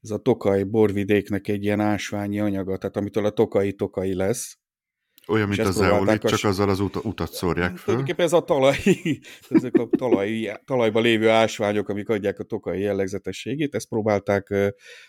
[0.02, 4.60] ez a Tokaj borvidéknek egy ilyen ásványi anyaga, tehát amitől a Tokai Tokai lesz.
[5.28, 7.78] Olyan, mint és a ezt próbálták zeolit, a csak azzal az uta, utat szórják föl.
[7.84, 8.76] Tulajdonképpen ez a talaj,
[9.50, 14.54] ezek a talaj, talajban lévő ásványok, amik adják a tokai jellegzetességét, ezt próbálták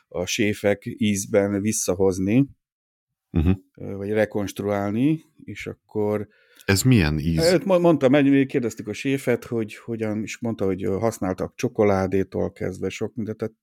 [0.07, 2.45] a séfek ízben visszahozni,
[3.37, 3.97] Uh-huh.
[3.97, 6.27] vagy rekonstruálni, és akkor
[6.65, 7.49] Ez milyen íz?
[7.49, 13.15] Hát mond- mondtam, kérdeztük a séfet, hogy hogyan, és mondta, hogy használtak csokoládétól kezdve sok
[13.15, 13.53] mindent, tehát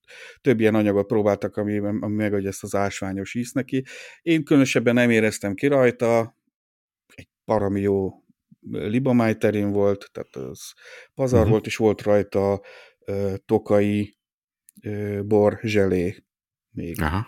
[0.41, 3.85] több ilyen anyagot próbáltak, ami, ami megadja ezt az ásványos ízt neki.
[4.23, 6.39] Én különösebben nem éreztem ki rajta,
[7.51, 8.11] parami jó
[8.71, 10.61] libamájterén volt, tehát az
[11.15, 11.51] pazar Mhm.
[11.51, 12.61] volt, és volt rajta
[13.05, 14.17] ö, tokai
[14.83, 16.25] ö, bor zselé
[16.71, 17.03] még.
[17.03, 17.27] Aha.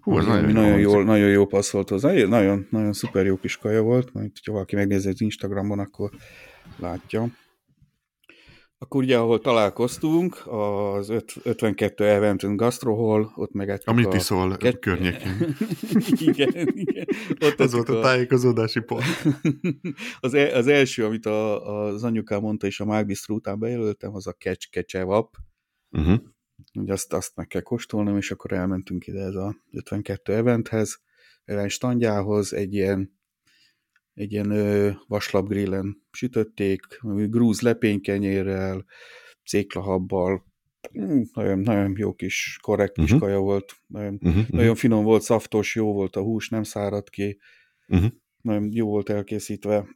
[0.00, 2.08] Hú, az nagyon, nagyon, jól, nagyon jó passzolt hozzá.
[2.12, 6.10] Nagyon, nagyon, nagyon szuper jó kis kaja volt, majd ha valaki megnézi az Instagramon, akkor
[6.76, 7.26] látja.
[8.82, 14.16] Akkor ugye, ahol találkoztunk, az öt- 52 Eventon Gastrohol, ott megettük Amit a...
[14.16, 15.56] iszol Ket- környékén.
[16.28, 17.06] igen, igen.
[17.40, 19.04] Ott Ez volt a tájékozódási pont.
[20.20, 24.26] az, el, az első, amit a, az anyukám mondta, és a Mágbisztró után bejelöltem, az
[24.26, 25.36] a kecs kecsevap.
[25.90, 26.20] Uh-huh.
[26.74, 31.00] Ugye azt, azt meg kell kóstolnom, és akkor elmentünk ide ez a 52 eventhez,
[31.44, 33.19] event standjához, egy ilyen
[34.14, 34.52] egy ilyen
[35.08, 36.80] vaslapgrillen sütötték,
[37.28, 38.84] grúz lepénykenyérrel,
[39.44, 40.44] céklahabbal,
[41.32, 43.20] nagyon, nagyon jó kis, korrekt kis Mhm.
[43.20, 44.48] kaja volt, nagyon, Uh-huh.
[44.48, 47.38] nagyon finom volt, szaftos, jó volt a hús, nem száradt ki,
[47.86, 48.04] Mhm.
[48.42, 49.86] nagyon jó volt elkészítve.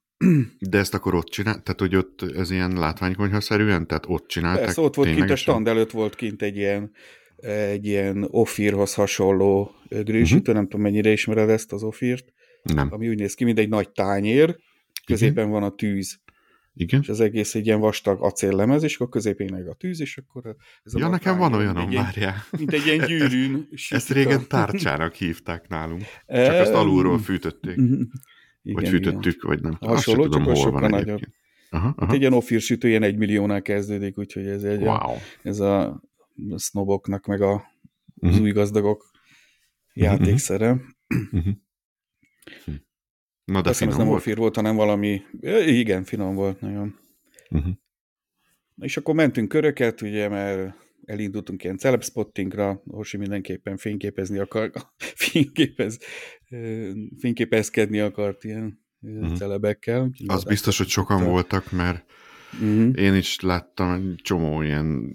[0.59, 4.81] De ezt akkor ott csinál, tehát hogy ott ez ilyen látványkonyhaszerűen, tehát ott csinálták Persze,
[4.81, 6.91] ott volt kint a stand előtt volt kint egy ilyen
[7.37, 12.33] egy ilyen ofírhoz hasonló grillsütő, nem tudom mennyire ismered ezt az ofírt,
[12.73, 12.89] Nem.
[12.93, 14.57] ami úgy néz ki, mint egy nagy tányér,
[15.07, 16.21] középen van a tűz,
[16.75, 17.01] Igen?
[17.01, 20.57] és az egész egy ilyen vastag acéllemez, és akkor középén meg a tűz, és akkor
[20.83, 22.37] ez a Ja, nekem van olyanom, várjál.
[22.59, 23.69] Mint egy ilyen gyűrűn.
[23.71, 26.01] Ezt sütik régen a- tárcsának hívták nálunk.
[26.27, 27.77] Csak Em, azt alulról fűtötték.
[27.77, 27.93] Mhm.
[28.63, 29.77] Vagy Igen, fűtöttük, vagy nem.
[29.81, 31.21] Azt Hasonló, tudom, csak hol sokkal van nagyobb.
[31.71, 31.95] Aha, Igen.
[31.97, 32.13] aha.
[32.15, 35.17] Egy ilyen ofír sütő ilyen egy milliónál kezdődik, úgyhogy ez, egy a, Wow.
[35.43, 36.03] ez a
[36.55, 37.53] sznoboknak, meg a,
[38.21, 38.43] az Mhm.
[38.43, 39.11] új gazdagok
[39.93, 40.81] játékszere.
[41.31, 41.49] Mhm.
[42.65, 42.73] Hm.
[43.45, 44.21] Na, de Azt hiszem, ez finom nem volt.
[44.21, 45.23] ofír volt, hanem valami,
[45.67, 46.99] igen, finom volt nagyon.
[47.49, 47.69] Mhm.
[48.77, 54.71] És akkor mentünk köröket, ugye, mert elindultunk ilyen celebspottingra, Orsi mindenképpen fényképezni akar,
[55.25, 55.99] fényképez,
[57.19, 59.37] fényképezkedni akart ilyen uh-huh.
[59.37, 60.11] celebekkel.
[60.27, 61.25] Az biztos, hogy sokan a...
[61.25, 62.05] voltak, mert
[62.53, 62.91] uh-huh.
[62.97, 65.15] én is láttam egy csomó ilyen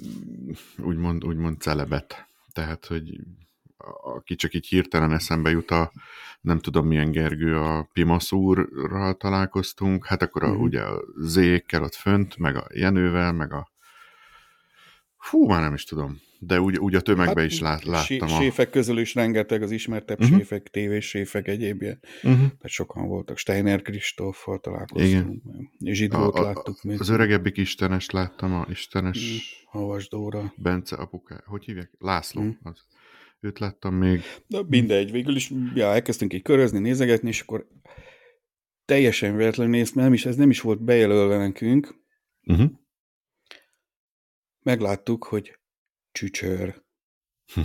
[0.78, 2.28] úgymond, úgymond celebet.
[2.54, 3.20] Tehát, hogy
[4.04, 5.92] aki csak így hirtelen eszembe jut a
[6.42, 10.64] nem tudom milyen Gergő, a Pimasz úrral találkoztunk, hát akkor a, uh-huh.
[10.64, 13.72] ugye a Zékkel ott fönt, meg a Jenővel, meg a
[15.20, 16.22] Fú, már nem is tudom.
[16.40, 18.32] De úgy, úgy a tömegbe hát, is lát, láttam.
[18.32, 18.42] a...
[18.42, 20.38] Séfek közül is rengeteg az ismertebb uh-huh.
[20.38, 22.00] séfek, tévés séfek egyéb ilyen.
[22.16, 22.40] Uh-huh.
[22.40, 23.38] Tehát sokan voltak.
[23.38, 25.10] Steiner Kristóffal találkoztunk.
[25.10, 25.70] Igen.
[25.80, 27.00] Zsidót a, a, láttuk még.
[27.00, 29.32] Az öregebbik istenes láttam, a istenes...
[29.32, 30.54] Mm, Havas Dóra.
[30.56, 31.44] Bence apuká.
[31.46, 31.92] Hogy hívják?
[31.98, 32.42] László.
[32.42, 32.50] Mm.
[32.64, 32.86] Az.
[33.40, 34.22] Őt láttam még.
[34.48, 37.68] De mindegy, végül is ja, elkezdtünk így körözni, nézegetni, és akkor
[38.86, 41.96] teljesen véletlenül nézt, nem is, ez nem is volt bejelölve nekünk.
[42.44, 42.72] Uh-huh.
[44.60, 45.60] Megláttuk, hogy
[46.12, 46.84] csücsör.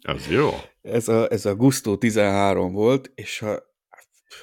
[0.00, 0.48] Az jó.
[0.82, 3.62] Ez a, ez a Gusto 13 volt, és ha,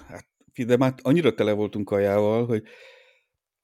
[0.08, 0.28] hát,
[0.66, 2.64] de már annyira tele voltunk kajával, hogy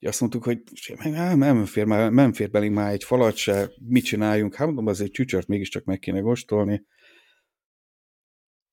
[0.06, 0.62] azt mondtuk, hogy
[1.04, 4.56] nem, nem, fér, már, nem fér belénk már egy falat se, mit csináljunk?
[4.56, 6.86] Hát mondom, azért csücsört mégiscsak meg kéne kóstolni.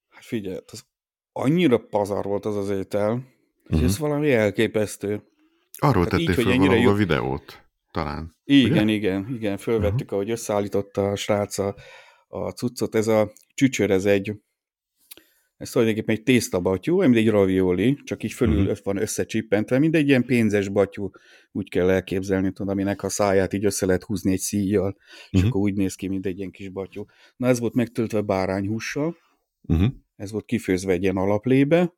[0.09, 0.85] Hát figyelj, az
[1.33, 3.25] annyira pazar volt az az étel, uh-huh.
[3.67, 3.87] hogy mhm.
[3.87, 5.23] ez valami elképesztő.
[5.79, 6.91] Arról hát tették fel valahol jó...
[6.91, 8.37] a videót, talán.
[8.45, 8.93] Igen, ugye?
[8.93, 10.13] igen, igen, fölvettük, uh-huh.
[10.13, 11.75] ahogy összeállította a srác a,
[12.29, 12.95] a cuccot.
[12.95, 14.33] Ez a csücsör, ez egy
[15.61, 18.77] ez tulajdonképpen egy tésztabatyú, mint egy ravioli, csak így fölül uh-huh.
[18.83, 21.11] van összecsippentve, mint egy ilyen pénzes batyú,
[21.53, 25.29] úgy kell elképzelni, tudom, aminek a száját így össze lehet húzni egy szíjjal, uh-huh.
[25.31, 25.49] és mhm.
[25.49, 27.05] akkor úgy néz ki, mint egy ilyen kis batyú.
[27.37, 29.17] Na ez volt megtöltve bárányhússal,
[29.63, 29.93] uh-huh.
[30.17, 31.95] ez volt kifőzve egy ilyen alaplébe,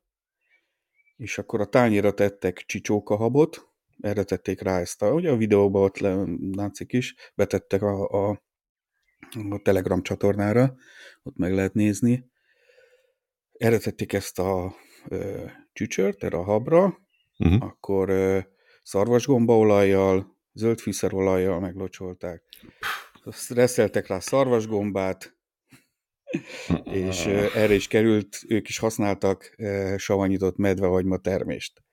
[1.17, 3.67] és akkor a tányéra tettek csicsókahabot,
[3.99, 8.43] erre tették rá ezt a, ugye a videóban ott le, látszik is, betettek a, a,
[9.49, 10.75] a Telegram csatornára,
[11.23, 12.31] ott meg lehet nézni,
[13.57, 14.75] erre tették ezt a
[15.07, 16.99] ö, csücsört, erre a habra,
[17.37, 17.63] uh-huh.
[17.63, 18.39] akkor ö,
[18.83, 22.43] szarvasgombaolajjal, zöld fűszerolajjal meglocsolták.
[23.49, 25.37] Reszeltek rá szarvasgombát,
[26.83, 31.83] és ö, erre is került, ők is használtak ö, savanyított medvehagyma termést.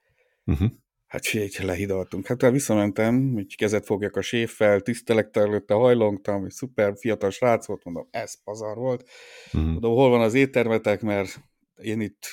[0.44, 0.70] Uh-huh.
[1.06, 2.26] Hát figyelj, lehidaltunk.
[2.26, 7.84] Hát visszamentem, hogy kezet fogjak a séffel, tisztelektel előtte hajlongtam, hogy szuper fiatal srác volt,
[7.84, 9.08] mondom, ez pazar volt.
[9.46, 9.70] Uh-huh.
[9.70, 11.49] Mondom, hol van az éttermetek, mert
[11.82, 12.26] én itt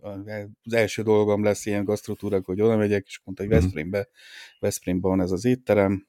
[0.00, 3.62] az első dolgom lesz ilyen gasztrotúrak, hogy oda megyek, és mondta, hogy mhm.
[3.62, 4.08] Veszprémbe,
[4.58, 6.06] Veszprémben van ez az étterem.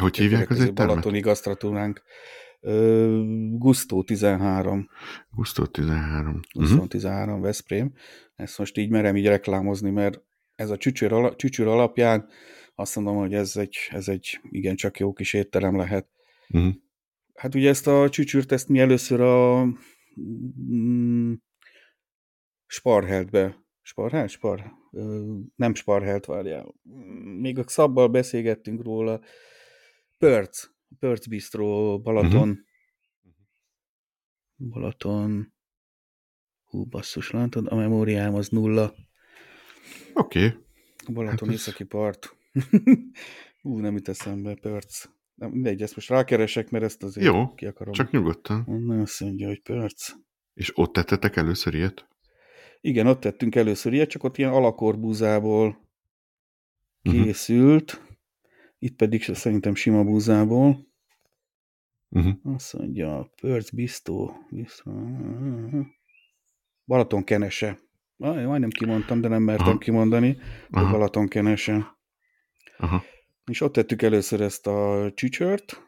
[0.00, 0.86] Hogy hívják az éttermet?
[0.86, 2.02] Balatoni gasztratúránk.
[3.58, 4.88] Gusto 13.
[5.30, 6.40] Gusto 13.
[6.52, 6.88] Gusto uh-huh.
[6.88, 7.92] 13, Veszprém.
[8.34, 10.20] Ezt most így merem így reklámozni, mert
[10.54, 12.28] ez a csücsör, ala, csücsör alapján
[12.74, 16.08] azt mondom, hogy ez egy, ez egy igencsak jó kis étterem lehet.
[16.48, 16.74] Uh-huh.
[17.34, 19.64] Hát ugye ezt a csücsürt, ezt mi először a
[20.70, 21.32] mm,
[22.72, 23.64] Sparheltbe.
[23.82, 24.30] Sparhelt?
[24.30, 24.72] Spar?
[25.56, 26.74] Nem Sparhelt, várjál.
[27.40, 29.20] Még a szabbal beszélgettünk róla.
[30.18, 30.68] Pörc.
[30.98, 32.48] Pörc Bistro, Balaton.
[32.48, 32.58] Uh-huh.
[34.56, 35.52] Balaton.
[36.64, 37.66] Hú, basszus, látod?
[37.66, 38.94] A memóriám az nulla.
[40.14, 40.46] Oké.
[40.46, 40.58] Okay.
[41.12, 42.36] Balaton hát északi part.
[43.62, 45.04] Hú, nem jut eszembe, Pörc.
[45.34, 47.92] Nem, mindegy, ezt most rákeresek, mert ezt azért Jó, ki akarom.
[47.92, 48.64] csak nyugodtan.
[48.66, 50.12] Onnan azt mondja, hogy Pörc.
[50.54, 52.10] És ott tettetek először ilyet?
[52.84, 55.66] Igen, ott tettünk először ilyet, csak ott ilyen alakorbúzából
[57.04, 57.24] uh-huh.
[57.24, 58.02] készült,
[58.78, 60.86] itt pedig szerintem sima búzából.
[62.08, 62.54] Uh-huh.
[62.54, 64.92] Azt mondja, Pörc Biztó, Biztó.
[66.84, 67.78] Balaton kenese.
[68.18, 69.78] Ah, majdnem kimondtam, de nem mertem Aha.
[69.78, 70.36] kimondani.
[70.70, 70.90] Aha.
[70.90, 71.96] Balaton kenese.
[72.78, 73.02] Aha.
[73.50, 75.82] És ott tettük először ezt a csücsört,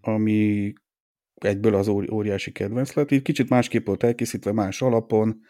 [0.00, 0.72] ami
[1.34, 3.10] egyből az óriási kedvenc lett.
[3.10, 5.40] Így kicsit másképp volt elkészítve, más alapon,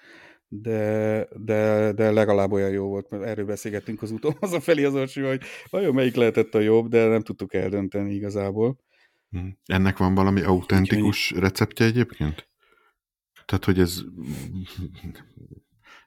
[0.54, 5.20] de, de, de legalább olyan jó volt, mert erről beszélgettünk az úton felé az orsi,
[5.20, 8.78] hogy vajon melyik lehetett a jobb, de nem tudtuk eldönteni igazából.
[9.30, 9.58] Hmm.
[9.66, 11.42] Ennek van valami autentikus Úgyhogy...
[11.42, 12.48] receptje egyébként?
[13.44, 14.00] Tehát, hogy ez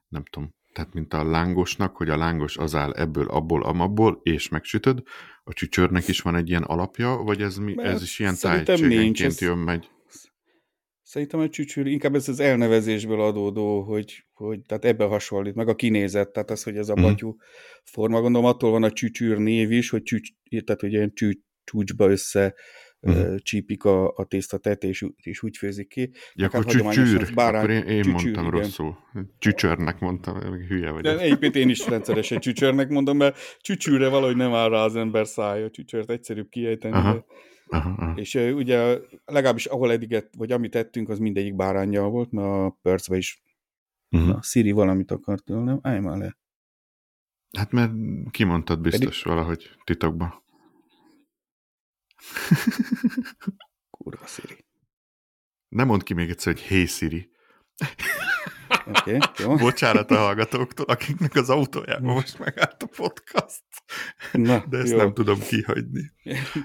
[0.07, 4.49] nem tudom, tehát mint a lángosnak, hogy a lángos az áll ebből, abból, amabból, és
[4.49, 5.03] megsütöd,
[5.43, 9.57] a csücsörnek is van egy ilyen alapja, vagy ez, mi, ez is ilyen tájegységenként jön,
[9.57, 9.89] megy?
[11.15, 15.75] Szerintem a csücsűr inkább ez az elnevezésből adódó, hogy, hogy tehát ebbe hasonlít, meg a
[15.75, 17.01] kinézet, tehát az, hogy ez a mm.
[17.01, 17.35] batyú
[17.83, 22.09] forma, gondolom attól van a csücsűr név is, hogy csücs, tehát hogy ilyen csücs, csúcsba
[22.09, 22.53] össze
[22.99, 23.35] uh-huh.
[23.37, 26.11] csípik a, a tésztatát, és, és úgy főzik ki.
[26.33, 28.59] Ja, akkor csücsűr, bárány, akkor én, én csücsűr, mondtam igen.
[28.59, 28.97] rosszul.
[29.39, 31.01] Csücsörnek mondtam, hülye vagy.
[31.01, 35.27] De egyébként én is rendszeresen csücsörnek mondom, mert csücsűrre valahogy nem áll rá az ember
[35.27, 36.93] szája, csücsört egyszerűbb kiejteni.
[36.93, 37.13] Aha.
[37.13, 37.23] De
[37.75, 38.19] Aha, aha.
[38.19, 43.17] És ugye legalábbis ahol eddig, vagy amit tettünk, az mindegyik bárányjal volt, mert a percbe
[43.17, 43.43] is
[44.15, 44.29] Uh-huh.
[44.29, 46.37] Na, Siri valamit akart tőlem, állj már le.
[47.57, 47.91] Hát mert
[48.31, 49.35] kimondtad biztos Pedig...
[49.35, 50.43] valahogy titokban.
[53.89, 54.65] Kurva Siri.
[55.67, 57.29] Nem mondd ki még egyszer, hogy hey Siri.
[58.87, 59.55] Okay, jó.
[59.55, 63.63] Bocsánat a hallgatóktól, akiknek az autójában most megállt a podcast.
[64.31, 64.97] Na, De ezt jó.
[64.97, 66.11] nem tudom kihagyni.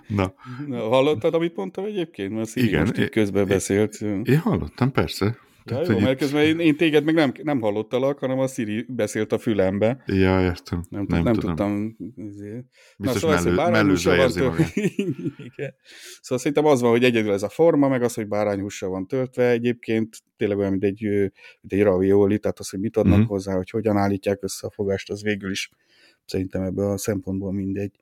[0.07, 0.35] Na.
[0.67, 2.33] Na, hallottad, amit mondtam egyébként?
[2.35, 3.95] Mert Igen, most közben beszélt.
[4.25, 5.39] Én hallottam, persze.
[5.65, 8.87] Ja, jó, mert itt- közben én, én téged meg nem, nem hallottalak, hanem a Siri
[8.89, 10.03] beszélt a fülembe.
[10.07, 10.83] Ja, értem.
[10.89, 11.97] Nem, nem, nem, tudtam.
[12.17, 12.65] izé.
[12.99, 14.77] Biztos szóval mellő, hogy mellőzve érzi magát.
[15.55, 15.75] Igen.
[16.21, 19.51] Szóval szerintem az van, hogy egyedül ez a forma, meg az, hogy bárányhússal van töltve
[19.51, 21.01] egyébként, tényleg olyan, mint egy,
[21.61, 23.21] mint egy ravioli, tehát az, hogy mit adnak Mhm.
[23.23, 23.37] uh-huh.
[23.37, 25.71] hozzá, hogy hogyan állítják össze a fogást, az végül is
[26.25, 28.01] szerintem ebből a szempontból mindegy.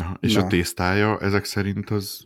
[0.00, 0.44] Aha, és Na.
[0.44, 2.24] a tésztája ezek szerint az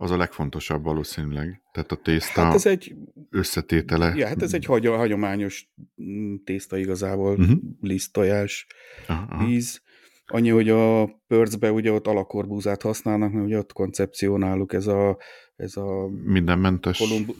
[0.00, 1.62] az a legfontosabb valószínűleg.
[1.72, 2.94] Tehát a tészta Hát ez egy,
[3.30, 4.12] összetétele.
[4.16, 5.68] ja, hát ez egy hagy, hagyományos
[6.02, 7.42] mm, tészta igazából, Mhm.
[7.42, 7.58] uh-huh.
[7.80, 8.66] liszttojás,
[9.06, 9.46] Aha, aha.
[9.46, 9.80] víz.
[10.26, 15.18] Annyi, hogy a pörcbe ugye ott alakorbúzát használnak, mert ugye ott koncepció náluk ez a,
[15.56, 16.98] ez a Mindenmentes.
[16.98, 17.36] Kolumbu-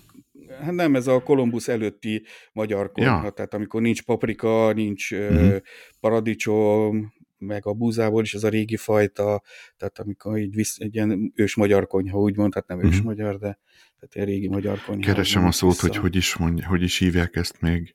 [0.61, 3.31] hát nem, ez a Kolumbusz előtti magyar konyha, Ja.
[3.31, 5.35] tehát amikor nincs paprika, nincs Mhm.
[5.35, 5.57] uh-huh.
[6.01, 9.43] paradicsom, meg a búzából is ez a régi fajta,
[9.77, 13.05] tehát amikor így visz, egy ilyen ős magyar konyha, úgymond, hát nem ős Mhm.
[13.05, 13.59] magyar, de
[13.99, 15.13] tehát ilyen régi magyar konyha.
[15.13, 17.95] Keresem a szót, hogy hogy is, mondj, hogy is hívják ezt még.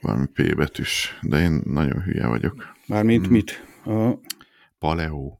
[0.00, 2.74] Valami P betűs, de én nagyon hülye vagyok.
[2.86, 3.32] Mármint Mhm.
[3.32, 3.66] mit?
[3.84, 4.18] A,
[4.78, 5.38] Paleo.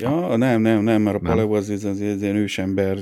[0.00, 1.32] Ja, nem, nem, nem, mert a Nem.
[1.32, 2.98] paleo az, az, az, az ilyen ősember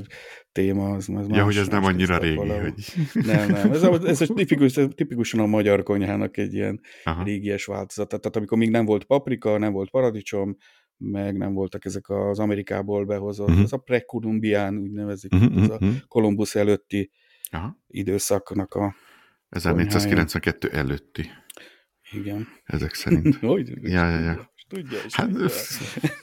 [0.51, 0.89] téma.
[0.89, 2.59] Az, az Ja, hogy ez nem annyira régi, paleo.
[2.59, 2.73] hogy...
[3.13, 3.71] Nem, nem.
[3.71, 7.23] Ez, a, ez a tipikus, ez tipikusan a magyar konyhának egy ilyen Aha.
[7.23, 8.17] régies változata.
[8.17, 10.57] Tehát amikor még nem volt paprika, nem volt paradicsom,
[10.97, 13.63] meg nem voltak ezek az Amerikából behozott, uh-huh.
[13.63, 15.95] ez a pre-kolumbián úgy nevezik, uh-huh, ez a mhm, mhm.
[16.07, 17.11] Kolumbusz előtti
[17.51, 17.77] Aha.
[17.87, 18.95] időszaknak a,
[19.49, 21.29] 1492 előtti,
[22.11, 22.47] igen.
[22.63, 23.35] ezek szerint.
[23.51, 23.69] Hogy?
[23.81, 24.51] Ja, ja, ja.
[24.69, 25.47] Tudja, és Hát, tudja.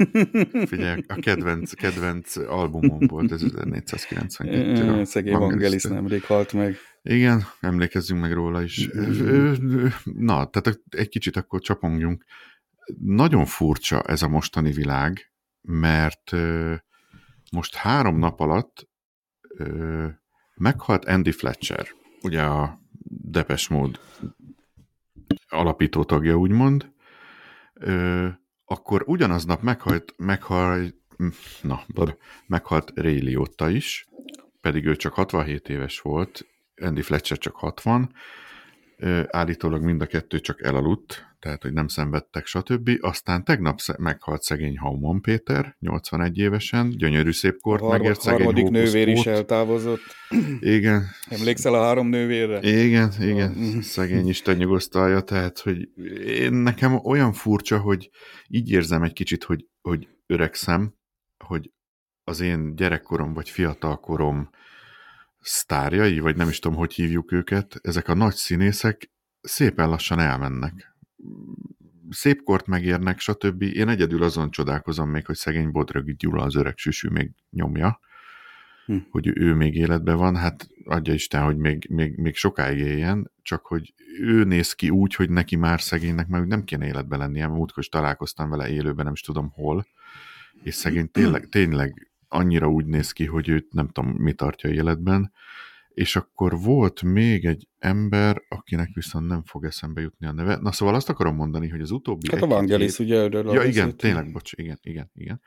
[0.70, 6.76] Figyelj, a kedvenc, kedvenc albumom volt, ez 1492 Ö, Szegény Vangelis nemrég halt meg.
[7.02, 8.88] Igen, emlékezzünk meg róla is.
[10.04, 12.24] Na, tehát egy kicsit akkor csapongjunk.
[12.98, 16.32] Nagyon furcsa ez a mostani világ, mert
[17.52, 18.88] most három nap alatt
[20.54, 21.86] meghalt Andy Fletcher,
[22.22, 24.00] ugye a Depes Mód
[25.48, 26.92] alapító tagja, úgymond,
[27.80, 28.28] ö,
[28.64, 30.94] akkor ugyanaznap meghalt, meghalt,
[31.62, 34.08] na, blab, meghalt Ray Liotta is,
[34.60, 38.45] pedig ő csak 67 éves volt, Andy Fletcher csak 60, ö,
[39.26, 42.90] állítólag mind a kettő csak elaludt, tehát, hogy nem szenvedtek, stb.
[43.00, 48.44] Aztán tegnap meghalt szegény Hauman Péter, 81 évesen, gyönyörű szép A kort harma, megért, szegény
[48.44, 50.00] harmadik nővér is eltávozott.
[50.60, 52.60] Igen, Emlékszel a három nővérre?
[52.62, 53.78] igen, igen, Mhm.
[53.94, 55.88] szegény Isten nyugosztalja, tehát, hogy
[56.26, 58.10] én nekem olyan furcsa, hogy
[58.48, 60.94] így érzem egy kicsit, hogy, hogy öregszem,
[61.44, 61.70] hogy
[62.24, 64.50] az én gyerekkorom vagy fiatalkorom
[65.46, 70.96] sztárjai, vagy nem is tudom, hogy hívjuk őket, ezek a nagy színészek szépen lassan elmennek.
[72.10, 73.62] Szép kort megérnek, stb.
[73.62, 78.00] Én egyedül azon csodálkozom még, hogy szegény Bodrögi Gyula az öreg süsű még nyomja,
[78.86, 78.96] Hm.
[79.10, 83.66] hogy ő még életben van, hát adja Isten, hogy még, még, még sokáig éljen, csak
[83.66, 87.46] hogy ő néz ki úgy, hogy neki már szegénynek már úgy nem kéne életben lennie,
[87.46, 89.86] mert múltkor is találkoztam vele élőben, nem is tudom hol,
[90.62, 95.32] és szegény tényleg, tényleg annyira úgy néz ki, hogy őt nem tudom, mi tartja életben,
[95.94, 100.56] és akkor volt még egy ember, akinek viszont nem fog eszembe jutni a neve.
[100.56, 103.64] Na szóval azt akarom mondani, hogy az utóbbi Hát a Vangelis, ugye erről Ja, igen,
[103.64, 103.96] beszéltünk.
[103.96, 105.40] tényleg, bocs, igen, igen, igen.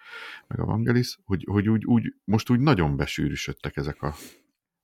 [0.48, 4.16] Meg a Vangelis, hogy, hogy úgy, úgy, most úgy nagyon besűrűsödtek ezek a,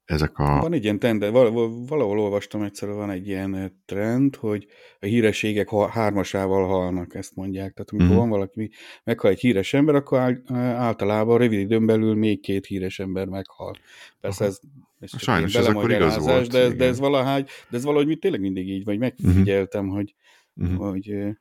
[0.05, 0.59] ezek a...
[0.61, 4.67] Van egy ilyen trend, valahol, valahol olvastam egyszer, van egy ilyen eh, trend, hogy
[4.99, 7.73] a hírességek hármasával halnak, ezt mondják.
[7.73, 8.17] Tehát amikor Mhm.
[8.17, 8.71] van valaki,
[9.03, 13.75] meghal egy híres ember, akkor eh, általában rövid időn belül még két híres ember meghal.
[14.19, 14.53] Persze Aha.
[14.99, 16.87] ez, csak Sajnos ez akkor igaz volt, de, ez, de igen.
[16.87, 20.15] ez valahogy, de ez valahogy tényleg mindig így, vagy megfigyeltem, hogy,
[20.57, 20.89] Uh-huh.
[20.89, 21.31] hogy eh,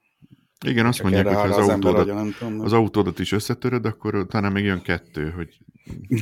[0.66, 2.60] Igen, azt csak mondják, hogy az, ember autódat, agya, nem tudom.
[2.60, 5.58] az autódat is összetöröd, akkor utána még jön kettő, hogy,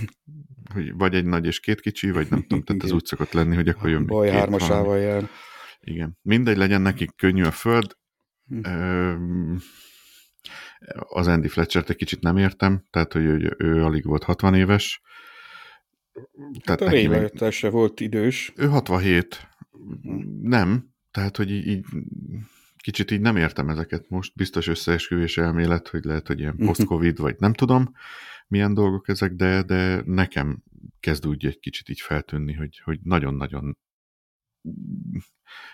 [0.74, 3.54] hogy vagy egy nagy és két kicsi, vagy nem tudom, tehát ez úgy szokott lenni,
[3.54, 4.50] hogy akkor jön baj két valami.
[4.50, 5.28] hármasával jár.
[5.80, 6.18] Igen.
[6.22, 7.96] Mindegy, legyen nekik könnyű a föld.
[8.46, 9.56] Hm.
[11.08, 15.02] Az Andy Fletcher-t egy kicsit nem értem, tehát, hogy ő, ő alig volt 60 éves.
[16.64, 18.52] Hát a neki még- se volt idős.
[18.56, 19.48] Ő 67.
[20.02, 20.48] Hm.
[20.48, 20.90] Nem.
[21.10, 21.84] Tehát, hogy így, így
[22.82, 24.34] kicsit így nem értem ezeket most.
[24.34, 27.92] Biztos összeesküvés elmélet, hogy lehet, hogy ilyen post-covid, vagy nem tudom,
[28.46, 30.62] milyen dolgok ezek, de, de nekem
[31.00, 33.78] kezd úgy egy kicsit így feltűnni, hogy, hogy nagyon-nagyon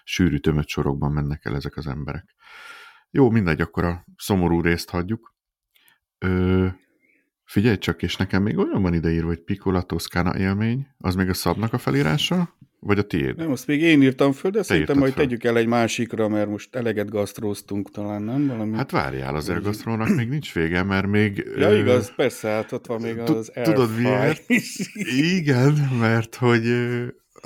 [0.04, 2.34] sűrű tömött sorokban mennek el ezek az emberek.
[3.10, 5.34] Jó, mindegy, akkor a szomorú részt hagyjuk.
[6.18, 6.66] Ö,
[7.44, 11.34] figyelj csak, és nekem még olyan van ideírva, hogy Piccola Toscana élmény, az még a
[11.34, 13.36] szabnak a felírása, vagy a tiéd?
[13.36, 15.22] Nem, azt még én írtam föl, de Te szerintem majd föl.
[15.24, 18.46] tegyük el egy másikra, mert most eleget gasztróztunk talán, nem?
[18.46, 18.76] Valami...
[18.76, 21.36] Hát várjál, az Ergasztrónak még nincs vége, mert még...
[21.56, 24.44] ja, ö, igaz, persze, hát ott van még az tudod miért?
[25.38, 26.66] Igen, mert hogy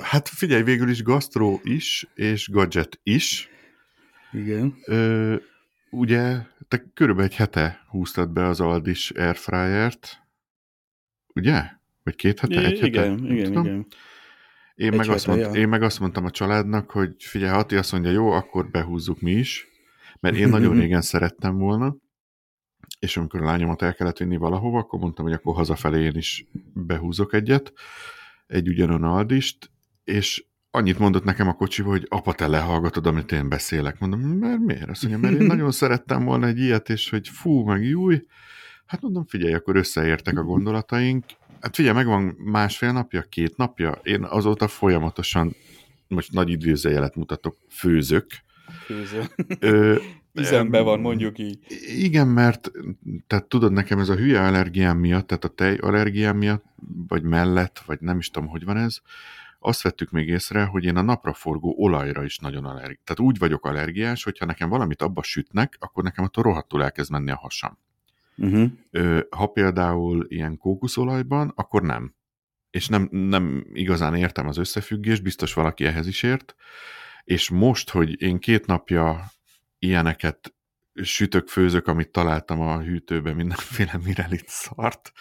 [0.03, 3.49] hát figyelj, végül is gasztró is, és gadget is.
[4.31, 4.75] Igen.
[4.85, 5.35] Ö,
[5.89, 10.21] ugye, te körülbelül egy hete húztad be az Aldis Airfryert,
[11.35, 11.61] ugye?
[12.03, 12.59] Vagy két hete?
[12.59, 12.85] Egy hete?
[12.85, 13.87] igen, Nem igen, igen.
[14.75, 15.51] Én Egy meg, azt mond, ja.
[15.51, 19.31] én meg azt mondtam a családnak, hogy figyelj, Hati azt mondja, jó, akkor behúzzuk mi
[19.31, 19.67] is,
[20.19, 21.95] mert én nagyon régen szerettem volna,
[22.99, 26.45] és amikor a lányomat el kellett vinni valahova, akkor mondtam, hogy akkor hazafelé én is
[26.73, 27.73] behúzok egyet,
[28.47, 29.71] egy ugyanon Aldist,
[30.03, 33.99] és annyit mondott nekem a kocsiba, hogy apa, te lehallgatod, amit én beszélek.
[33.99, 34.89] Mondom, mert miért?
[34.89, 38.25] Azt mondja, mert én nagyon szerettem volna egy ilyet, és hogy fú, meg júj.
[38.85, 41.25] Hát mondom, figyelj, akkor összeértek a gondolataink.
[41.63, 43.91] Hát figyelj, megvan másfél napja, két napja.
[43.91, 45.55] Én azóta folyamatosan,
[46.07, 48.25] most nagy időzőjelet mutatok, főzök.
[48.85, 49.23] Főző.
[49.59, 49.95] Ö,
[50.33, 51.59] Üzemben van, mondjuk így.
[51.97, 52.71] igen, mert
[53.27, 56.63] tehát tudod, nekem ez a hülye allergiám miatt, tehát a tej allergiám miatt,
[57.07, 58.97] vagy mellett, vagy nem is tudom, hogy van ez,
[59.59, 62.99] azt vettük még észre, hogy én a napraforgó olajra is nagyon allergiás.
[63.03, 67.31] Tehát úgy vagyok allergiás, hogyha nekem valamit abba sütnek, akkor nekem attól rohadtul elkezd menni
[67.31, 67.77] a hasam.
[68.37, 68.71] Uh-huh.
[69.29, 72.15] Ha például ilyen kókuszolajban, akkor nem.
[72.69, 76.55] És nem, nem igazán értem az összefüggést, biztos valaki ehhez is ért.
[77.23, 79.31] És most, hogy én két napja
[79.79, 80.53] ilyeneket
[81.01, 85.11] sütök, főzök, amit találtam a hűtőben, mindenféle mirelit szart.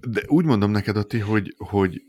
[0.00, 2.02] De úgy mondom neked, Ati, hogy, hogy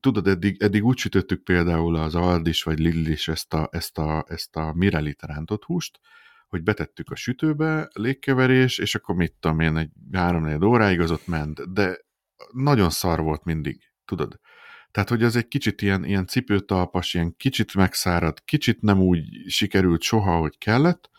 [0.00, 4.24] tudod, eddig, eddig úgy sütöttük például az Aldis vagy Lidl is ezt a, ezt a,
[4.28, 6.00] ezt a mirelit rántott húst,
[6.48, 11.26] hogy betettük a sütőbe, légkeverés, és akkor mit tudom én, egy három óráig az ott
[11.26, 11.98] ment, de
[12.52, 14.40] nagyon szar volt mindig, tudod.
[14.90, 20.02] Tehát, hogy az egy kicsit ilyen, ilyen cipőtalpas, ilyen kicsit megszárad, kicsit nem úgy sikerült
[20.02, 21.10] soha, hogy kellett,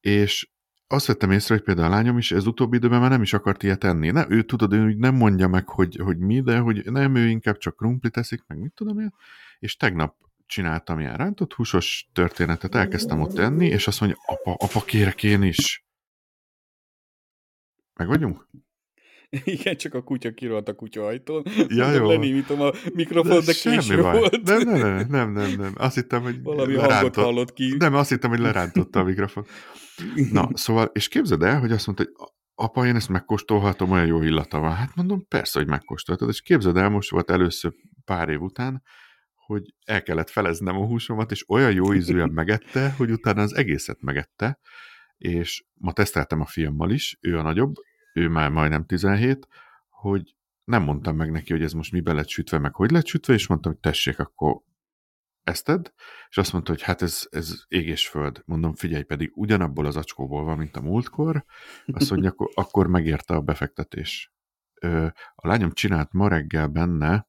[0.00, 0.50] és
[0.86, 3.62] azt vettem észre, hogy például a lányom is ez utóbbi időben már nem is akart
[3.62, 4.10] ilyet enni.
[4.10, 7.58] Ne, ő tudod, ő nem mondja meg, hogy, hogy mi, de hogy nem, ő inkább
[7.58, 9.14] csak krumpli teszik, meg mit tudom én,
[9.58, 10.16] és tegnap
[10.52, 15.42] csináltam ilyen rántott húsos történetet, elkezdtem ott enni, és azt mondja, apa, apa, kérek én
[15.42, 15.84] is.
[17.94, 18.48] Meg vagyunk?
[19.44, 21.42] Igen, csak a kutya kirolt a kutya ajtón.
[21.68, 22.06] Ja, jó.
[22.08, 24.18] Lenémítom a mikrofont, de, semmi késő baj.
[24.18, 24.42] volt.
[24.42, 25.72] Nem, nem, nem, nem, nem, nem.
[25.76, 27.74] Azt hittem, hogy Valami hangot lerántott- hallott ki.
[27.78, 29.46] Nem, azt hittem, hogy lerántotta a mikrofon.
[30.32, 34.22] Na, szóval, és képzeld el, hogy azt mondta, hogy apa, én ezt megkóstolhatom, olyan jó
[34.22, 34.74] illata van.
[34.74, 36.28] Hát mondom, persze, hogy megkóstoltad.
[36.28, 37.72] És képzeld el, most volt először
[38.04, 38.82] pár év után,
[39.46, 44.00] hogy el kellett feleznem a húsomat, és olyan jó ízűen megette, hogy utána az egészet
[44.00, 44.58] megette,
[45.18, 47.74] és ma teszteltem a fiammal is, ő a nagyobb,
[48.14, 49.48] ő már majdnem 17,
[49.88, 53.34] hogy nem mondtam meg neki, hogy ez most mibe lett sütve, meg hogy lett sütve,
[53.34, 54.62] és mondtam, hogy tessék, akkor
[55.42, 55.92] ezt tedd,
[56.28, 58.42] és azt mondta, hogy hát ez, ez ég és föld.
[58.44, 61.44] Mondom, figyelj, pedig ugyanabból az acskóból van, mint a múltkor,
[61.86, 64.32] azt mondja, akkor, akkor megérte a befektetés.
[64.80, 67.28] Ö, a lányom csinált ma reggel benne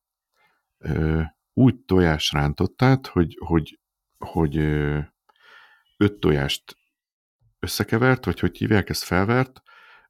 [0.78, 1.22] ö,
[1.54, 3.80] úgy tojásrántottát, hogy, hogy,
[4.18, 5.00] hogy ö,
[5.98, 6.78] öt tojást
[7.60, 9.62] összekevert, vagy hogy hívják, ezt felvert,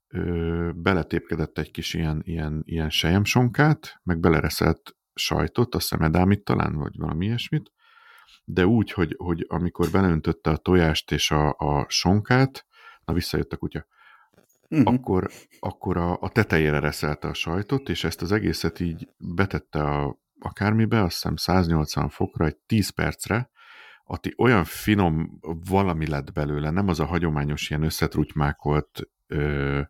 [0.08, 6.76] ö, beletépkedett egy kis ilyen, ilyen, ilyen sejemsonkát, meg belereszelt sajtot, azt hiszem edámit talán,
[6.76, 7.72] vagy valami ilyesmit,
[8.46, 12.66] de úgy, hogy, hogy amikor beleöntötte a tojást és a, a sonkát,
[13.06, 13.86] na visszajött a kutya,
[14.74, 14.88] Mhm.
[14.88, 15.30] akkor,
[15.60, 21.02] akkor a, a tetejére reszelte a sajtot, és ezt az egészet így betette a, akármibe,
[21.04, 23.52] azt hiszem 180 fokra, egy 10 percre,
[24.06, 29.82] Ati olyan finom valami lett belőle, nem az a hagyományos ilyen összetrútymákolt ö,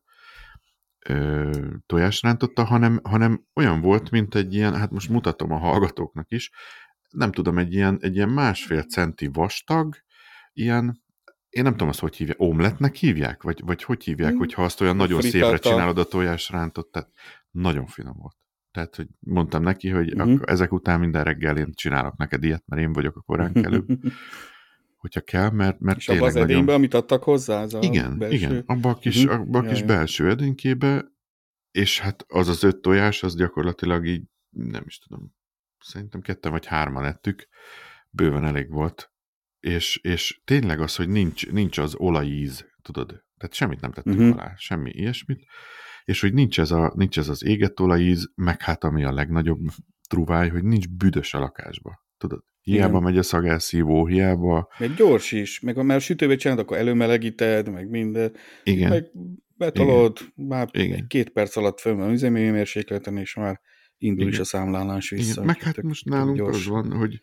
[1.06, 1.52] ö,
[1.86, 6.52] tojásrántotta, hanem, hanem olyan volt, mint egy ilyen, hát most mutatom a hallgatóknak is,
[7.10, 9.96] nem tudom, egy ilyen, egy ilyen másfél centi vastag,
[10.54, 11.02] ilyen,
[11.50, 13.44] én nem tudom azt, hogy hívják, omletnek hívják?
[13.44, 14.38] Vagy, vagy hogy hívják, Mm.
[14.38, 15.70] hogyha azt olyan nagyon szépre Frittata.
[15.70, 17.10] csinálod a tojásrántot, tehát
[17.52, 18.36] nagyon finom volt.
[18.74, 20.20] Tehát, hogy mondtam neki, hogy Mhm.
[20.34, 23.86] akkor ezek után minden reggel én csinálok neked ilyet, mert én vagyok a korán kelőbb,
[25.04, 26.50] hogyha kell, mert, mert És abban tényleg az nagyon...
[26.56, 28.36] edényben, amit adtak hozzá, az Igen, belső...
[28.36, 29.34] igen, abba a kis, Mhm.
[29.34, 29.86] abba a kis ja.
[29.86, 31.06] belső edénykébe,
[31.72, 35.34] és hát az az öt tojás, az gyakorlatilag így, nem is tudom,
[35.80, 37.48] szerintem ketten vagy hárman ettük,
[38.10, 39.12] bőven elég volt,
[39.60, 43.08] és, és tényleg az, hogy nincs, nincs az olajíz, tudod,
[43.38, 44.32] tehát semmit nem tettünk Mhm.
[44.32, 45.46] alá, semmi ilyesmit,
[46.06, 49.60] és hogy nincs ez, a, nincs ez az égett olajíz, meg hát ami a legnagyobb
[50.10, 52.06] truváj, hogy nincs büdös a lakásba.
[52.18, 52.44] Tudod?
[52.62, 53.04] Hiába Igen.
[53.04, 54.68] megy a szagelszívó, hiába...
[54.80, 58.36] Meg gyors is, meg ha már sütőbe csinálod, akkor előmelegíted, meg minden.
[58.64, 58.90] Igen.
[58.90, 59.12] Meg
[59.58, 61.08] betolod, már Igen.
[61.08, 63.62] két perc alatt fönn van üzemérsékleten, és már
[63.98, 64.34] indul Igen.
[64.34, 65.32] is a számlálás vissza.
[65.32, 65.46] Igen.
[65.46, 66.58] Meg hát most nálunk gyors.
[66.58, 67.22] az van, hogy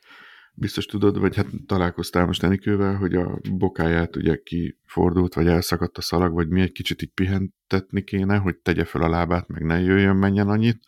[0.61, 6.01] biztos tudod, vagy hát találkoztál most Enikővel, hogy a bokáját ugye kifordult, vagy elszakadt a
[6.01, 9.81] szalag, vagy mi egy kicsit így pihentetni kéne, hogy tegye fel a lábát, meg ne
[9.81, 10.83] jöjjön, menjen annyit.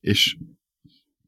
[0.00, 0.36] És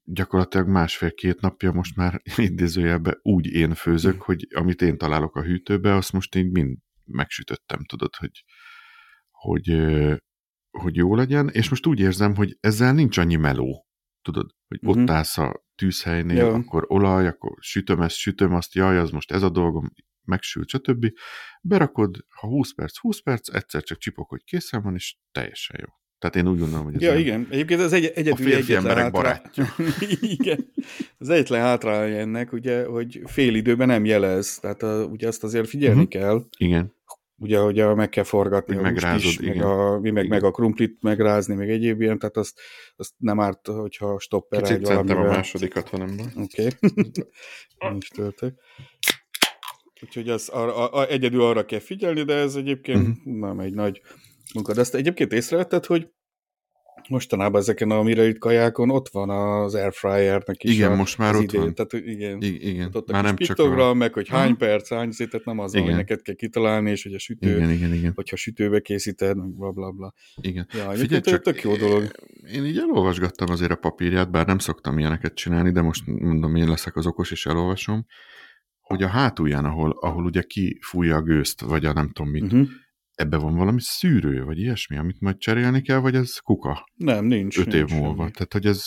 [0.04, 5.94] gyakorlatilag másfél-két napja most már idézőjelben úgy én főzök, hogy amit én találok a hűtőbe,
[5.94, 8.44] azt most így mind megsütöttem, tudod, hogy,
[9.30, 9.76] hogy,
[10.70, 13.86] hogy jó legyen, és most úgy érzem, hogy ezzel nincs annyi meló,
[14.22, 15.00] tudod, hogy Mhm.
[15.00, 16.52] ott állsz a tűzhelynél, Ja.
[16.54, 19.92] akkor olaj, akkor sütöm ezt, sütöm azt, jaj, az most ez a dolgom,
[20.24, 21.06] megsült, stb.
[21.62, 25.86] Berakod, ha 20 perc, 20 perc, egyszer csak csipok, hogy készen van, és teljesen jó.
[26.18, 27.46] Tehát én úgy gondolom, hogy ez Ja, igen.
[27.50, 29.42] Egyébként az egy, egyedül férfi egyetlen emberek hátrá...
[30.38, 30.72] igen.
[31.18, 34.58] Az egyetlen hátránya ennek, ugye, hogy fél időben nem jelez.
[34.58, 36.08] Tehát a, ugye azt azért figyelni Mhm.
[36.08, 36.44] kell.
[36.58, 36.94] Igen,
[37.38, 40.36] Ugye, hogy a, meg kell forgatni Hogy a megrázod, is, meg, a, mi meg, Igen.
[40.38, 42.60] meg a krumplit megrázni, meg egyéb ilyen, tehát azt,
[42.96, 45.36] azt nem árt, hogyha stopper kicsit egy szentem a valamivel.
[45.36, 46.16] másodikat, ha nem.
[46.36, 46.68] Oké.
[47.78, 47.96] Okay.
[47.96, 48.54] is töltök.
[50.02, 53.34] Úgyhogy az arra, a, a, egyedül arra kell figyelni, de ez egyébként uh-huh.
[53.34, 54.00] nem egy nagy
[54.54, 54.72] munka.
[54.72, 56.08] De ezt egyébként észrevetted, hogy
[57.08, 61.50] mostanában ezeken a Mirelit kajákon ott van az airfryernek is Igen, a, most már ott
[61.52, 61.74] van.
[61.74, 62.40] Tehát, igen.
[62.40, 63.94] I- igen, Ott már nem csak a...
[63.94, 64.56] meg hogy hány Aha.
[64.56, 66.00] perc, hány szét, tehát nem az, van, hogy Igen.
[66.02, 68.12] neked kell kitalálni, és hogy a sütő, Igen, igen, igen.
[68.14, 70.12] hogyha sütőbe készíted, meg bla bla bla.
[70.40, 70.66] igen.
[70.72, 72.10] Ja, Figyelj csak, tök jó dolog.
[72.52, 76.68] Én így elolvasgattam azért a papírját, bár nem szoktam ilyeneket csinálni, de most mondom, én
[76.68, 78.06] leszek az okos, és elolvasom,
[78.80, 82.68] hogy a hátulján, ahol, ahol ugye kifújja a gőzt, vagy a nem tudom mit, uh-huh.
[83.16, 87.58] Ebbe van valami szűrő, vagy ilyesmi, amit majd cserélni kell, vagy ez kuka Nem, nincs.
[87.58, 88.16] öt év nincs múlva.
[88.20, 88.30] semmi.
[88.30, 88.86] Tehát, hogy ez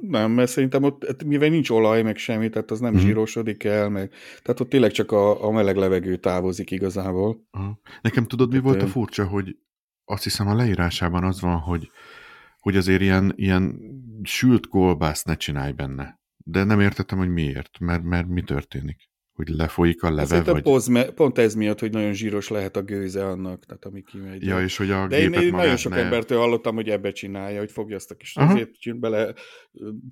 [0.00, 3.02] Nem, mert szerintem ott, hát mivel nincs olaj, meg semmi, tehát az nem Mhm.
[3.02, 4.12] zsírosodik el, meg,
[4.42, 7.46] tehát ott tényleg csak a, a meleg levegő távozik igazából.
[7.50, 7.80] Aha.
[8.00, 9.56] Nekem tudod, mi Tehát, volt a furcsa, hogy
[10.04, 11.90] azt hiszem a leírásában az van, hogy,
[12.58, 13.80] hogy azért ilyen, ilyen
[14.22, 16.20] sült kolbászt ne csinálj benne.
[16.44, 19.10] De nem értettem, hogy miért, mert, mert mi történik?
[19.34, 20.62] Hogy lefolyik a leve, Szerintem vagy...
[20.62, 24.46] pont, pont ez miatt, hogy nagyon zsíros lehet a gőze annak, tehát ami kimegy.
[24.46, 25.98] Ja, és hogy a De én, gépet én magát nagyon sok ne...
[25.98, 29.32] embertől hallottam, hogy ebbe csinálja, hogy fogja azt a kis azért bele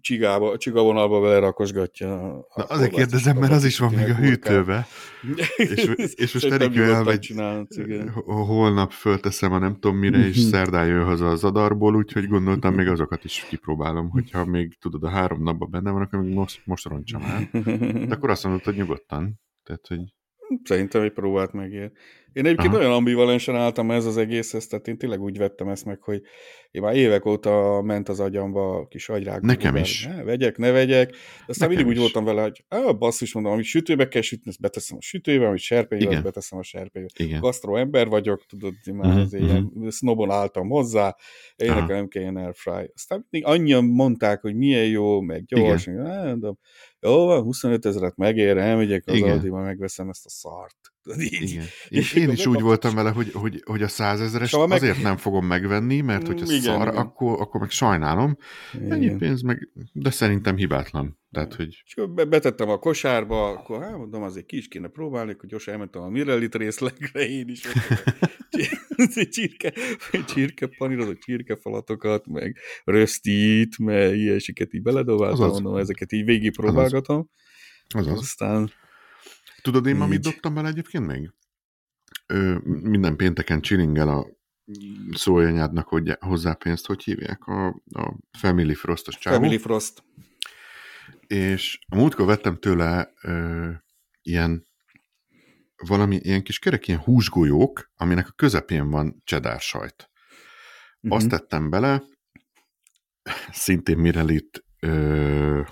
[0.01, 2.23] csigába, csigavonalba belerakosgatja.
[2.23, 4.87] a- a Na, azért kérdezem, mert az is van még a hűtőbe.
[5.57, 7.35] És, és most Erikő elmegy,
[8.15, 10.47] ho- holnap fölteszem a nem tudom mire, és Mhm.
[10.47, 15.09] szerdán jön haza az adarból, úgyhogy gondoltam, még azokat is kipróbálom, hogyha még tudod, a
[15.09, 17.49] három napban benne van, akkor még most, most roncsam el.
[18.07, 18.77] De akkor azt mondod, hogy
[19.11, 19.41] nyugodtan.
[19.63, 20.15] Tehát, hogy
[20.65, 21.93] Szerintem egy próbát megér.
[22.33, 22.77] Én egyébként Aha.
[22.77, 26.23] nagyon ambivalensen álltam ez az egészhez, tehát én tényleg úgy vettem ezt meg, hogy
[26.71, 29.41] én már évek óta ment az agyamba a kis agyrák.
[29.41, 30.07] Nekem is.
[30.07, 31.11] Ne, vegyek, ne vegyek.
[31.47, 31.99] Aztán Nekem mindig úgy is.
[32.01, 35.61] voltam vele, hogy ah, basszus, mondom, amit sütőbe kell sütni, ezt beteszem a sütőbe, amit
[35.61, 36.15] serpébe, Igen.
[36.15, 37.07] azt beteszem a serpébe.
[37.17, 37.43] igen.
[37.75, 41.17] Ember vagyok, tudod, én már Mhm, azért ilyen sznobon álltam hozzá,
[41.57, 42.91] én nekem nem kell ilyen airfry.
[42.95, 46.59] Aztán mindig annyian mondták, hogy milyen jó, meg gyors, meg, ah, mondom,
[47.01, 49.23] jó van, 25 ezeret megér, elmegyek az.
[49.23, 50.77] Aldiba, megveszem ezt a szart.
[51.19, 51.33] Így.
[51.51, 51.65] Igen.
[51.89, 54.79] És Én, én akkor is úgy voltam vele, hogy, hogy, hogy a százezeres ha meg-
[54.83, 56.97] azért nem fogom megvenni, mert hogyha Mm, igen, szar, igen.
[56.97, 58.37] Akkor, akkor meg sajnálom.
[58.89, 59.19] Ennyi Igen.
[59.19, 61.19] pénz meg, de szerintem hibátlan.
[61.33, 64.89] Tehát, hogy És akkor be- betettem a kosárba, akkor hát mondom, azért ki is kéne
[64.89, 68.15] próbálni, akkor gyorsan elmentem a Mirellit részlegre, én is vettem
[69.35, 69.73] csirke,
[70.27, 75.61] csirke panírozott csirkefalatokat, meg röstit, meg ilyesiket így beledobáltam, Azaz.
[75.61, 77.31] mondom, ezeket így végig próbálgatom.
[77.89, 78.19] azaz.
[78.19, 78.73] Aztán
[79.63, 81.33] Tudod, én ma mit dobtam bele egyébként még?
[82.27, 84.27] Ö, minden pénteken csilingel a
[85.13, 89.37] szójanyádnak hogy hozzá pénzt, hogy hívják a, a Family Frostos csávó.
[89.37, 90.03] Family Frost.
[91.27, 93.71] És a múltkor vettem tőle ö,
[94.23, 94.67] ilyen
[95.87, 100.11] valami ilyen kis kerek, ilyen húsgolyók, aminek a közepén van cheddar sajt.
[101.01, 101.15] Mhm.
[101.15, 102.03] Azt tettem bele,
[103.51, 105.63] szintén Mirelit ö,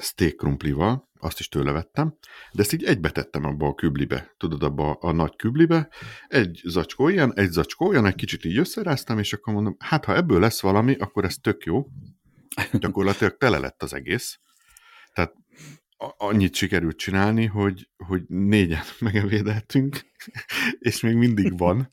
[0.00, 2.18] steak krumplival, azt is tőle vettem,
[2.52, 5.88] de ezt így egybe tettem abba a küblibe, tudod, abba a nagy küblibe,
[6.26, 10.16] egy zacskó ilyen, egy zacskó olyan, egy kicsit így összeráztam, és akkor mondom, hát ha
[10.16, 11.86] ebből lesz valami, akkor ez tök jó.
[12.72, 14.40] Gyakorlatilag tele lett az egész.
[16.16, 20.00] Annyit sikerült csinálni, hogy, hogy négyen megevédeltünk,
[20.78, 21.90] és még mindig van,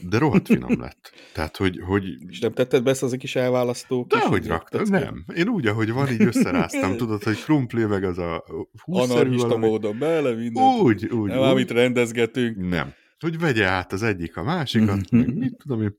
[0.00, 1.12] de rohadt finom lett.
[1.32, 4.42] Tehát, hogy, hogy És nem tetted be ezt az a kis elválasztó de kis hogy
[4.46, 4.88] tetszett?
[4.88, 5.24] Nem.
[5.36, 6.96] Én úgy, ahogy van, így összeráztam.
[7.02, 8.44] Tudod, hogy krumpli, meg az a
[8.84, 9.66] Anarchista valami.
[9.66, 10.80] módon bele, mindent.
[10.80, 11.44] Úgy, úgy, Nem, úgy.
[11.46, 12.68] amit rendezgetünk.
[12.68, 12.92] Nem.
[13.18, 15.16] Hogy vegye át az egyik a másikat, Mhm.
[15.16, 15.98] meg mit tudom én.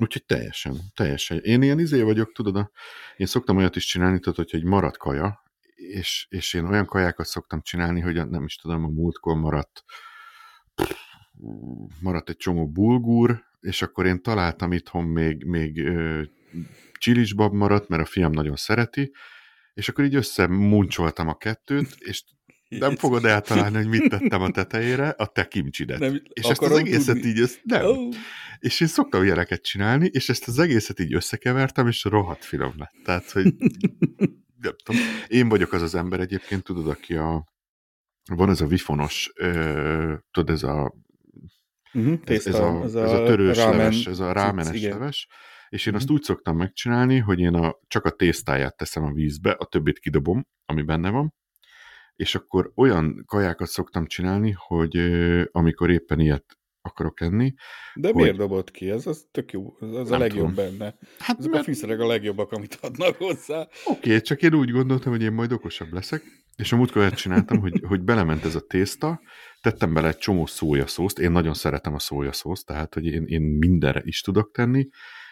[0.00, 1.38] Úgyhogy teljesen, teljesen.
[1.38, 2.70] Én ilyen izé vagyok, tudod, a,
[3.16, 5.46] én szoktam olyat is csinálni, tudod, hogy egy maradt kaja,
[5.78, 9.84] és, és én olyan kajákat szoktam csinálni, hogy nem is tudom, a múltkor maradt
[12.00, 15.90] maradt egy csomó bulgur, és akkor én találtam itthon még, még
[16.92, 19.12] csilisbab maradt, mert a fiam nagyon szereti,
[19.74, 22.24] és akkor így összemuncsoltam a kettőt, és
[22.68, 25.98] nem fogod eltalálni, hogy mit tettem a tetejére, a te kimcsidet.
[25.98, 27.30] Nem, és ezt az egészet tudni.
[27.30, 27.84] így, össze, nem.
[27.84, 28.14] Oh.
[28.58, 32.94] És én szoktam ilyeneket csinálni, és ezt az egészet így összekevertem, és rohadt finom lett.
[33.04, 33.54] Tehát, hogy
[34.60, 37.44] nem tudom, én vagyok az az ember egyébként, tudod, aki a
[38.30, 40.94] van ez a vifonos, ö, tudod, ez a
[41.94, 44.98] uh-huh, ez, ez, a, ez, a, ez a törős rámen, leves, ez a rámenes igen.
[44.98, 45.28] leves,
[45.68, 49.50] és én azt úgy szoktam megcsinálni, hogy én a, csak a tésztáját teszem a vízbe,
[49.50, 51.34] a többit kidobom, ami benne van,
[52.16, 54.96] és akkor olyan kajákat szoktam csinálni, hogy
[55.50, 56.57] amikor éppen ilyet
[56.88, 57.54] akarok enni.
[57.94, 58.22] De hogy...
[58.22, 58.90] miért dobott ki?
[58.90, 60.54] Ez az tök jó, ez a legjobb tudom.
[60.54, 60.94] benne.
[61.18, 61.62] Hát Ezek mert...
[61.62, 63.68] a fűszerek a legjobbak, amit adnak hozzá.
[63.84, 66.22] Oké, okay, csak én úgy gondoltam, hogy én majd okosabb leszek,
[66.56, 69.20] és a múltkor csináltam, hogy, hogy belement ez a tészta,
[69.60, 74.02] tettem bele egy csomó szójaszószt, én nagyon szeretem a szójaszószt, tehát hogy én, én mindenre
[74.04, 74.88] is tudok tenni,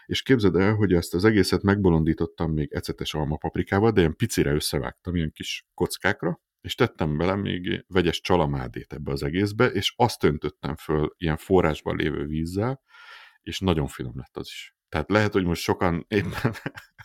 [0.07, 5.17] és képzeld el, hogy ezt az egészet megbolondítottam még ecetes almapaprikával, de ilyen picire összevágtam,
[5.17, 10.77] ilyen kis kockákra, és tettem bele még vegyes csalamádét ebbe az egészbe, és azt öntöttem
[10.77, 12.83] föl ilyen forrásban lévő vízzel,
[13.41, 14.77] és nagyon finom lett az is.
[14.89, 16.53] Tehát lehet, hogy most sokan éppen,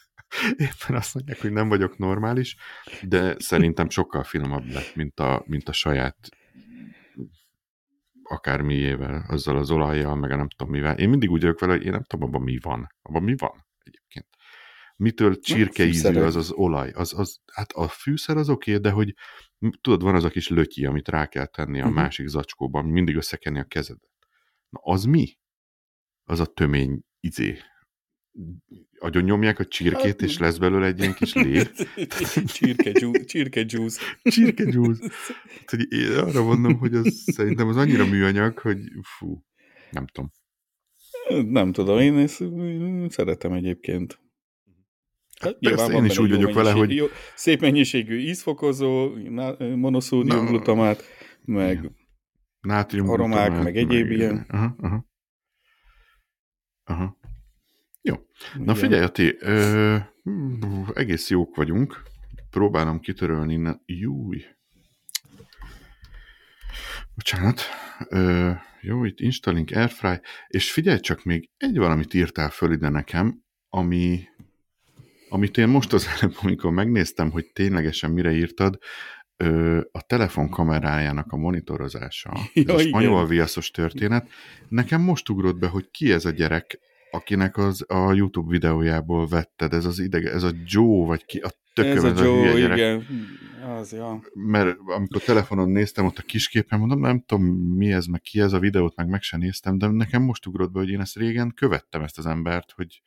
[0.67, 2.55] éppen azt mondják, hogy nem vagyok normális,
[3.01, 6.17] de szerintem sokkal finomabb lett, mint a, mint a saját
[8.23, 10.97] akármiével, azzal az olajjal, meg a nem tudom mivel.
[10.97, 12.87] Én mindig úgy vagyok vele, hogy én nem tudom, abban mi van.
[13.01, 13.65] Abban mi van.
[15.01, 16.91] Mitől csirkeízű az az olaj?
[16.91, 19.13] Az, az, hát a fűszer az oké, okay, de hogy
[19.81, 21.95] tudod, van az a kis lötyi, amit rá kell tenni a uh-huh.
[21.95, 24.09] másik zacskóban, ami mindig összekenni a kezedet.
[24.69, 25.37] Na, az mi?
[26.23, 27.57] Az a tömény izé.
[28.99, 31.61] Agyon nyomják a csirkét, hát, és lesz belőle egy ilyen kis lé.
[32.55, 34.01] csirke, juice.
[34.23, 35.09] Csirke juice.
[35.65, 38.77] Tehát, én arra mondom, hogy az szerintem az annyira műanyag, hogy
[39.17, 39.45] fú,
[39.91, 40.31] nem tudom.
[41.51, 42.43] Nem tudom, én ezt
[43.07, 44.19] szeretem egyébként.
[45.41, 46.95] Hát, Persze, én is úgy vagyok vele, hogy...
[46.95, 49.09] Jó, szép mennyiségű ízfokozó,
[49.75, 51.03] monoszódium glutamát,
[51.45, 51.91] meg
[52.61, 54.45] nátrium aromák, meg egyéb meg, ilyen.
[54.49, 55.05] Aha, aha.
[56.83, 57.17] Aha.
[58.01, 58.15] Jó.
[58.57, 59.97] Na figyelj, Ati, ö,
[60.93, 62.01] egész jók vagyunk.
[62.49, 63.81] Próbálom kitörölni innen.
[63.85, 64.45] Júj.
[67.15, 67.61] Bocsánat.
[68.09, 70.19] Ö, jó, itt installing airfry.
[70.47, 74.23] És figyelj csak, még egy valamit írtál föl ide nekem, ami
[75.31, 78.77] amit én most az előbb, amikor megnéztem, hogy ténylegesen mire írtad,
[79.91, 84.29] a telefon kamerájának a monitorozása, ja, ez a spanyol viaszos történet,
[84.69, 86.79] nekem most ugrott be, hogy ki ez a gyerek,
[87.11, 91.51] akinek az a YouTube videójából vetted, ez az idege, ez a Joe, vagy ki, a
[91.73, 93.05] tököm, ez a Joe, a igen.
[93.79, 94.21] Az, ja.
[94.33, 98.53] Mert amikor telefonon néztem ott a kisképen, mondom, nem tudom mi ez, meg ki ez
[98.53, 101.53] a videót, meg meg sem néztem, de nekem most ugrott be, hogy én ezt régen
[101.55, 103.01] követtem ezt az embert, hogy,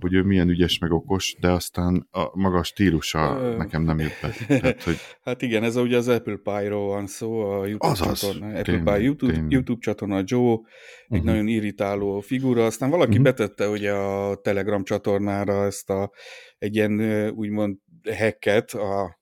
[0.00, 3.56] hogy ő milyen ügyes, meg okos, de aztán a maga a stílusa Ö...
[3.56, 4.34] nekem nem jött be.
[4.46, 4.96] Tehát, hogy...
[5.22, 8.84] Hát igen, ez ugye az Apple Pie-ról van szó, a YouTube Azaz, csatorna, Apple tényleg,
[8.84, 9.52] Pie YouTube, tényleg.
[9.52, 10.62] YouTube csatorna, Joe, egy
[11.08, 11.26] uh-huh.
[11.26, 13.24] nagyon irritáló figura, aztán valaki uh-huh.
[13.24, 16.10] betette ugye a Telegram csatornára ezt a
[16.58, 17.76] egy ilyen úgymond
[18.14, 19.18] hacket a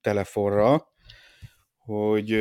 [0.00, 0.92] telefonra,
[1.76, 2.38] hogy,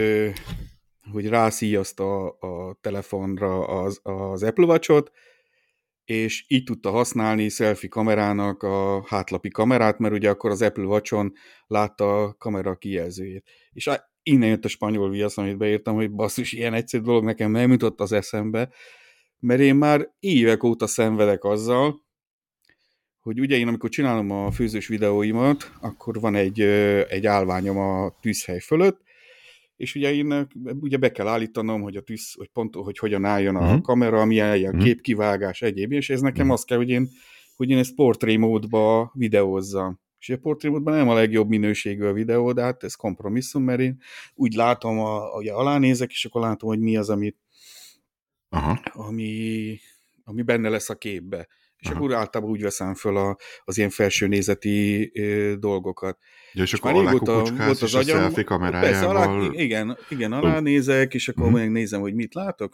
[1.11, 5.11] hogy rászíjazta a telefonra az, az Apple Watch-ot,
[6.05, 11.33] és így tudta használni selfie kamerának a hátlapi kamerát, mert ugye akkor az Apple Watch-on
[11.67, 13.49] látta a kamera kijelzőjét.
[13.71, 13.89] És
[14.23, 17.99] innen jött a spanyol viasz, amit beírtam, hogy basszus, ilyen egyszerű dolog nekem nem jutott
[18.01, 18.69] az eszembe,
[19.39, 22.01] mert én már évek óta szenvedek azzal,
[23.23, 26.61] hogy ugye én amikor csinálom a főzős videóimat, akkor van egy,
[27.09, 29.01] egy állványom a tűzhely fölött,
[29.75, 30.47] és ugye én
[30.79, 33.81] ugye be kell állítanom, hogy a tűz, hogy pont, hogy hogyan álljon a uh-huh.
[33.81, 34.83] kamera, milyen a uh-huh.
[34.83, 36.53] képkivágás, egyéb, és ez nekem uh-huh.
[36.53, 37.09] az kell, hogy én,
[37.55, 39.99] hogy én ezt portré módba videózzam.
[40.19, 43.79] És a portré módban nem a legjobb minőségű a videó, de hát ez kompromisszum, mert
[43.79, 43.97] én
[44.33, 47.37] úgy látom, a, hogy alánézek, és akkor látom, hogy mi az, amit,
[48.49, 48.79] Aha.
[48.93, 49.79] Ami,
[50.23, 51.47] ami benne lesz a képbe
[51.83, 51.97] és Aha.
[51.97, 56.17] akkor általában úgy veszem föl a, az ilyen felső nézeti ö, dolgokat.
[56.53, 58.17] Ja, és, és akkor már régóta volt az agyam.
[58.17, 58.91] A selfie kamerájával...
[58.91, 61.59] Persze, alá, igen, igen, alá nézek, és akkor uh-huh.
[61.59, 62.73] megnézem, hogy mit látok,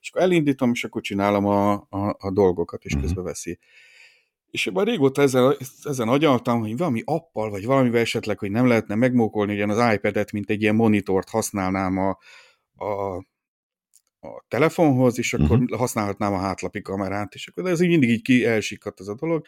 [0.00, 3.06] és akkor elindítom, és akkor csinálom a, a, a dolgokat, és uh-huh.
[3.06, 3.58] közben veszi.
[4.50, 8.94] És már régóta ezen, ezen agyaltam, hogy valami appal, vagy valamivel esetleg, hogy nem lehetne
[8.94, 12.18] megmókolni ugyan az iPad-et, mint egy ilyen monitort használnám a,
[12.84, 13.24] a
[14.24, 15.74] a telefonhoz, és akkor Mhm.
[15.74, 19.14] használhatnám a hátlapi kamerát, és akkor de ez így mindig így ki elsikadt ez a
[19.14, 19.46] dolog.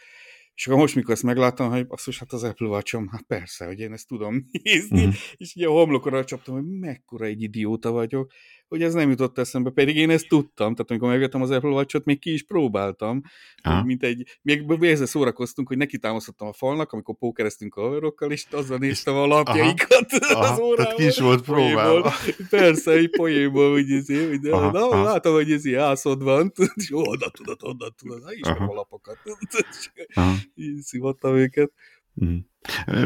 [0.54, 3.80] És akkor most, mikor ezt megláttam, hogy basszus, hát az Apple watch hát persze, hogy
[3.80, 5.14] én ezt tudom nézni, Mhm.
[5.36, 8.32] és ugye a homlokra csaptam, hogy mekkora egy idióta vagyok,
[8.68, 12.00] hogy ez nem jutott eszembe, pedig én ezt tudtam, tehát amikor megvettem az Apple watch
[12.04, 13.22] még ki is próbáltam,
[13.62, 13.84] Aha.
[13.84, 18.46] mint egy, még ezzel szórakoztunk, hogy neki támasztottam a falnak, amikor pókereztünk a haverokkal, és
[18.50, 20.76] azzal néztem a lapjaikat Aha, az órával.
[20.76, 22.12] tehát ki is volt próbálva.
[22.50, 26.92] Persze, egy poénból, hogy ez hogy de, Aha, na, látom, hogy ez ászod van, és
[26.92, 28.72] onnan tudod, onnan tudod, ismerem Aha.
[28.72, 29.18] a lapokat.
[30.54, 31.72] Így szivattam őket.
[32.12, 32.36] Mhm.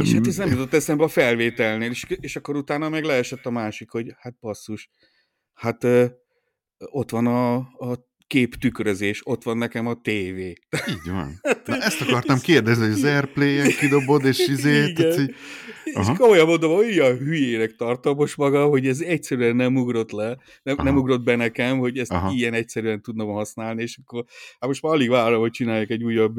[0.00, 3.50] És hát ez nem jutott eszembe a felvételnél, és, és akkor utána meg leesett a
[3.50, 4.90] másik, hogy hát basszus,
[5.61, 5.86] hát
[6.78, 10.52] ott van a, a képtükrözés, ott van nekem a tévé.
[10.88, 11.40] Így van.
[11.66, 15.34] Na, ezt akartam kérdezni, hogy az Airplay-en kidobod, és izé, tehát, hogy...
[15.84, 16.16] És Aha.
[16.16, 20.96] komolyan mondom, olyan hülyének tartom most magam, hogy ez egyszerűen nem ugrott le, nem, nem
[20.96, 22.32] ugrott be nekem, hogy ezt Aha.
[22.32, 24.24] ilyen egyszerűen tudnom használni, és akkor
[24.58, 26.36] hát most már alig várom, hogy csináljak egy újabb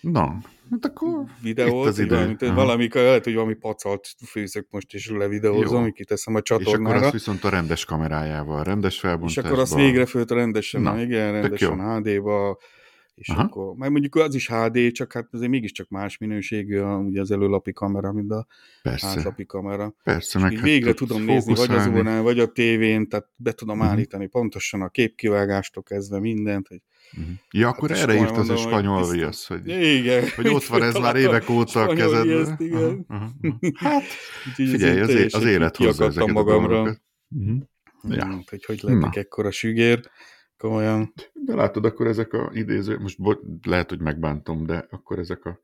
[0.00, 0.38] Na,
[0.70, 2.36] hát akkor videót, az idő.
[2.40, 2.54] Aha.
[2.54, 7.00] valami, lehet, hogy valami pacalt főzök most, és levideózom, kiteszem a és akkor csatornára.
[7.00, 9.44] azt viszont a rendes kamerájával, rendes És felbontásban.
[9.44, 11.96] akkor azt végre fölt rendesen, Na, igen, rendesen.
[12.02, 12.58] HD-ba,
[13.14, 13.42] és Aha.
[13.42, 17.30] Akkor, meg mondjuk az is HD, csak hát azért mégiscsak más minőségű a, ugye az
[17.30, 18.46] előlapi kamera, mint a
[18.82, 19.94] Persze, hátlapi kamera.
[20.02, 20.38] persze.
[20.38, 23.76] És Meg hát végre tudom nézni, vagy az órán, vagy a tévén, tehát be tudom
[23.78, 23.86] Mhm.
[23.86, 26.68] állítani pontosan a képkivágástól kezdve mindent.
[26.68, 26.80] Hogy...
[27.12, 27.30] Mhm.
[27.50, 30.24] Ja, akkor Hát erre írt az a spanyol viasz, hogy, Igen.
[30.36, 32.64] hogy ott van ez már évek óta a kezedben.
[32.72, 33.32] aha, aha.
[33.74, 34.02] Hát,
[34.48, 36.68] Úgyhogy figyelj, az, é- az élet hozza ezeket a magamra.
[36.68, 37.02] dolgokat.
[37.28, 37.56] Mhm.
[38.08, 38.26] Ja.
[38.26, 40.00] Mm, Hogy hogy lettek ekkora sügér.
[40.56, 41.12] Komolyan.
[41.44, 45.60] De látod, akkor ezek a idéző, most bo- lehet, hogy megbántom, de akkor ezek a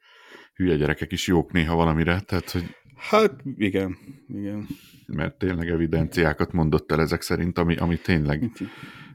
[0.54, 2.64] hülye gyerekek is jók néha valamire, tehát, hogy
[2.96, 3.96] Hát igen,
[4.28, 4.66] igen.
[5.06, 8.50] mert tényleg evidenciákat mondott el ezek szerint, ami, ami tényleg,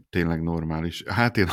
[0.10, 1.04] tényleg normális.
[1.04, 1.48] Hát én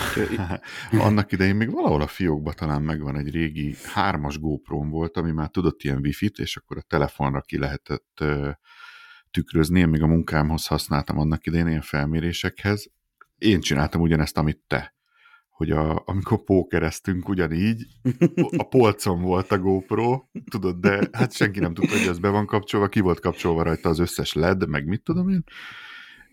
[1.07, 5.49] annak idején még valahol a fiókban talán megvan egy régi hármas GoPro volt, ami már
[5.49, 8.51] tudott ilyen wifi-t, és akkor a telefonra ki lehetett ö,
[9.31, 9.81] tükrözni.
[9.81, 12.91] Én még a munkámhoz használtam annak idején ilyen felmérésekhez.
[13.39, 14.95] Én csináltam ugyanezt, amit te
[15.57, 17.87] hogy a, amikor pókereztünk ugyanígy,
[18.57, 22.47] a polcon volt a GoPro, tudod, de hát senki nem tudta, hogy ez be van
[22.47, 25.45] kapcsolva, ki volt kapcsolva rajta az összes LED, meg mit tudom én,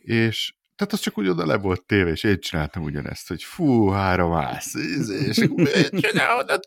[0.01, 0.53] és
[0.83, 4.33] tehát az csak úgy oda le volt téve, és én csináltam ugyanezt, hogy fú, három
[4.33, 4.73] ász,
[5.25, 5.35] és
[6.01, 6.49] csinálod?
[6.49, 6.63] Hát,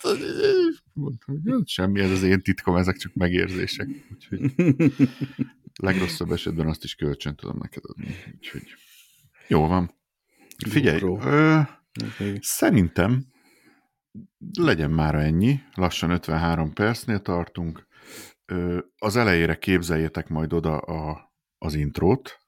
[0.92, 3.88] Mondtam, hogy "Hát semmi, ez az én titkom, ezek csak megérzések.
[4.12, 4.52] Úgyhogy
[5.82, 8.14] legrosszabb esetben azt is kölcsön tudom neked adni.
[8.36, 8.62] Úgyhogy
[9.48, 9.94] jó van.
[10.68, 11.28] Figyelj, GoPro.
[11.30, 11.60] ö,
[12.14, 12.38] Okay.
[12.40, 13.26] Szerintem
[14.58, 17.86] legyen már ennyi, lassan 53 percnél tartunk.
[18.46, 22.38] Ö, Az elejére képzeljétek majd oda a, az intrót,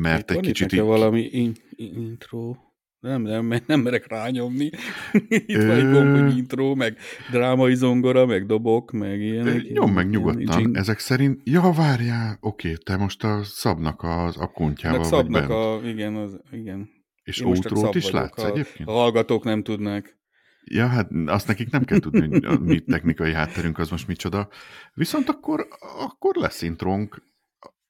[0.00, 0.90] mert egy itt kicsit nekem így...
[0.90, 2.54] valami in- in- intro.
[3.00, 4.64] Nem, nem, nem merek rányomni.
[5.28, 6.96] Itt van egy gomb, hogy intro, meg
[7.30, 9.68] drámai zongora, meg dobok, meg ilyenek.
[9.70, 11.40] Nyom meg nyugodtan, ilyen- ezek szerint...
[11.44, 15.60] Ja, várjál, oké, te most a szabnak az akkuntjával Meg vagy szabnak bent.
[15.84, 16.88] a, igen, az, igen.
[17.22, 18.88] És outrót is látsz a- egyébként?
[18.88, 20.18] A hallgatók nem tudnak.
[20.64, 24.48] Ja, hát azt nekik nem kell tudni, hogy a mi technikai hátterünk az most micsoda.
[24.94, 25.66] Viszont akkor,
[25.98, 27.22] akkor lesz intrónk,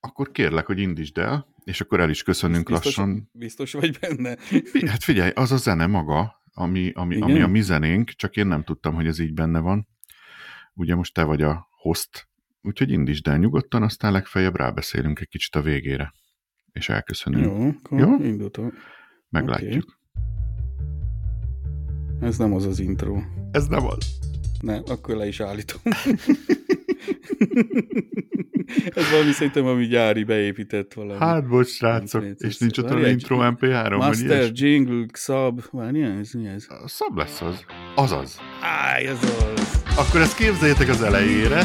[0.04, 3.30] akkor kérlek, hogy indítsd el, és akkor el is köszönünk Biztos, lassan.
[3.32, 4.36] biztos vagy benne?
[4.86, 7.30] Hát figyelj, az a zene maga, ami, ami, Igen?
[7.30, 9.88] ami a mi zenénk, csak én nem tudtam, hogy ez így benne van.
[10.74, 12.28] Ugye most te vagy a host,
[12.62, 16.12] úgyhogy indítsd el nyugodtan, aztán legfeljebb rábeszélünk egy kicsit a végére.
[16.72, 17.44] És elköszönünk.
[17.44, 18.24] Jó, akkor Jó?
[18.24, 18.72] indultam.
[19.28, 19.98] Meglátjuk.
[22.20, 23.20] Ez nem az az intro.
[23.50, 24.18] Ez nem az.
[24.60, 25.80] Nem, akkor le is állítom.
[28.94, 31.18] Ez valami szerintem, ami gyári beépített valami.
[31.18, 36.30] Hát, bocs, srácok, és nincs ott a intro MP3, vagy Master, jingle, sub, várjál, ez
[36.32, 36.66] mi ez?
[36.68, 37.64] A Szab lesz az.
[37.94, 38.38] Azaz.
[38.60, 39.82] Áj, ez az.
[39.96, 41.62] Akkor ezt képzeljétek az elejére.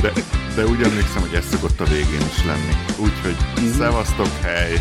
[0.00, 0.12] De,
[0.56, 2.72] de úgy emlékszem, hogy ez szokott a végén is lenni.
[3.00, 3.66] Úgyhogy Mhm.
[3.66, 4.72] szevasztok, hely!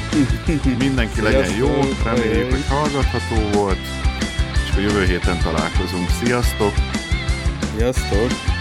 [0.79, 3.79] Mindenki legyen jó, reméljük, hogy hallgatható volt,
[4.69, 6.07] és a jövő héten találkozunk.
[6.23, 6.73] Sziasztok!
[7.77, 8.52] Sziasztok!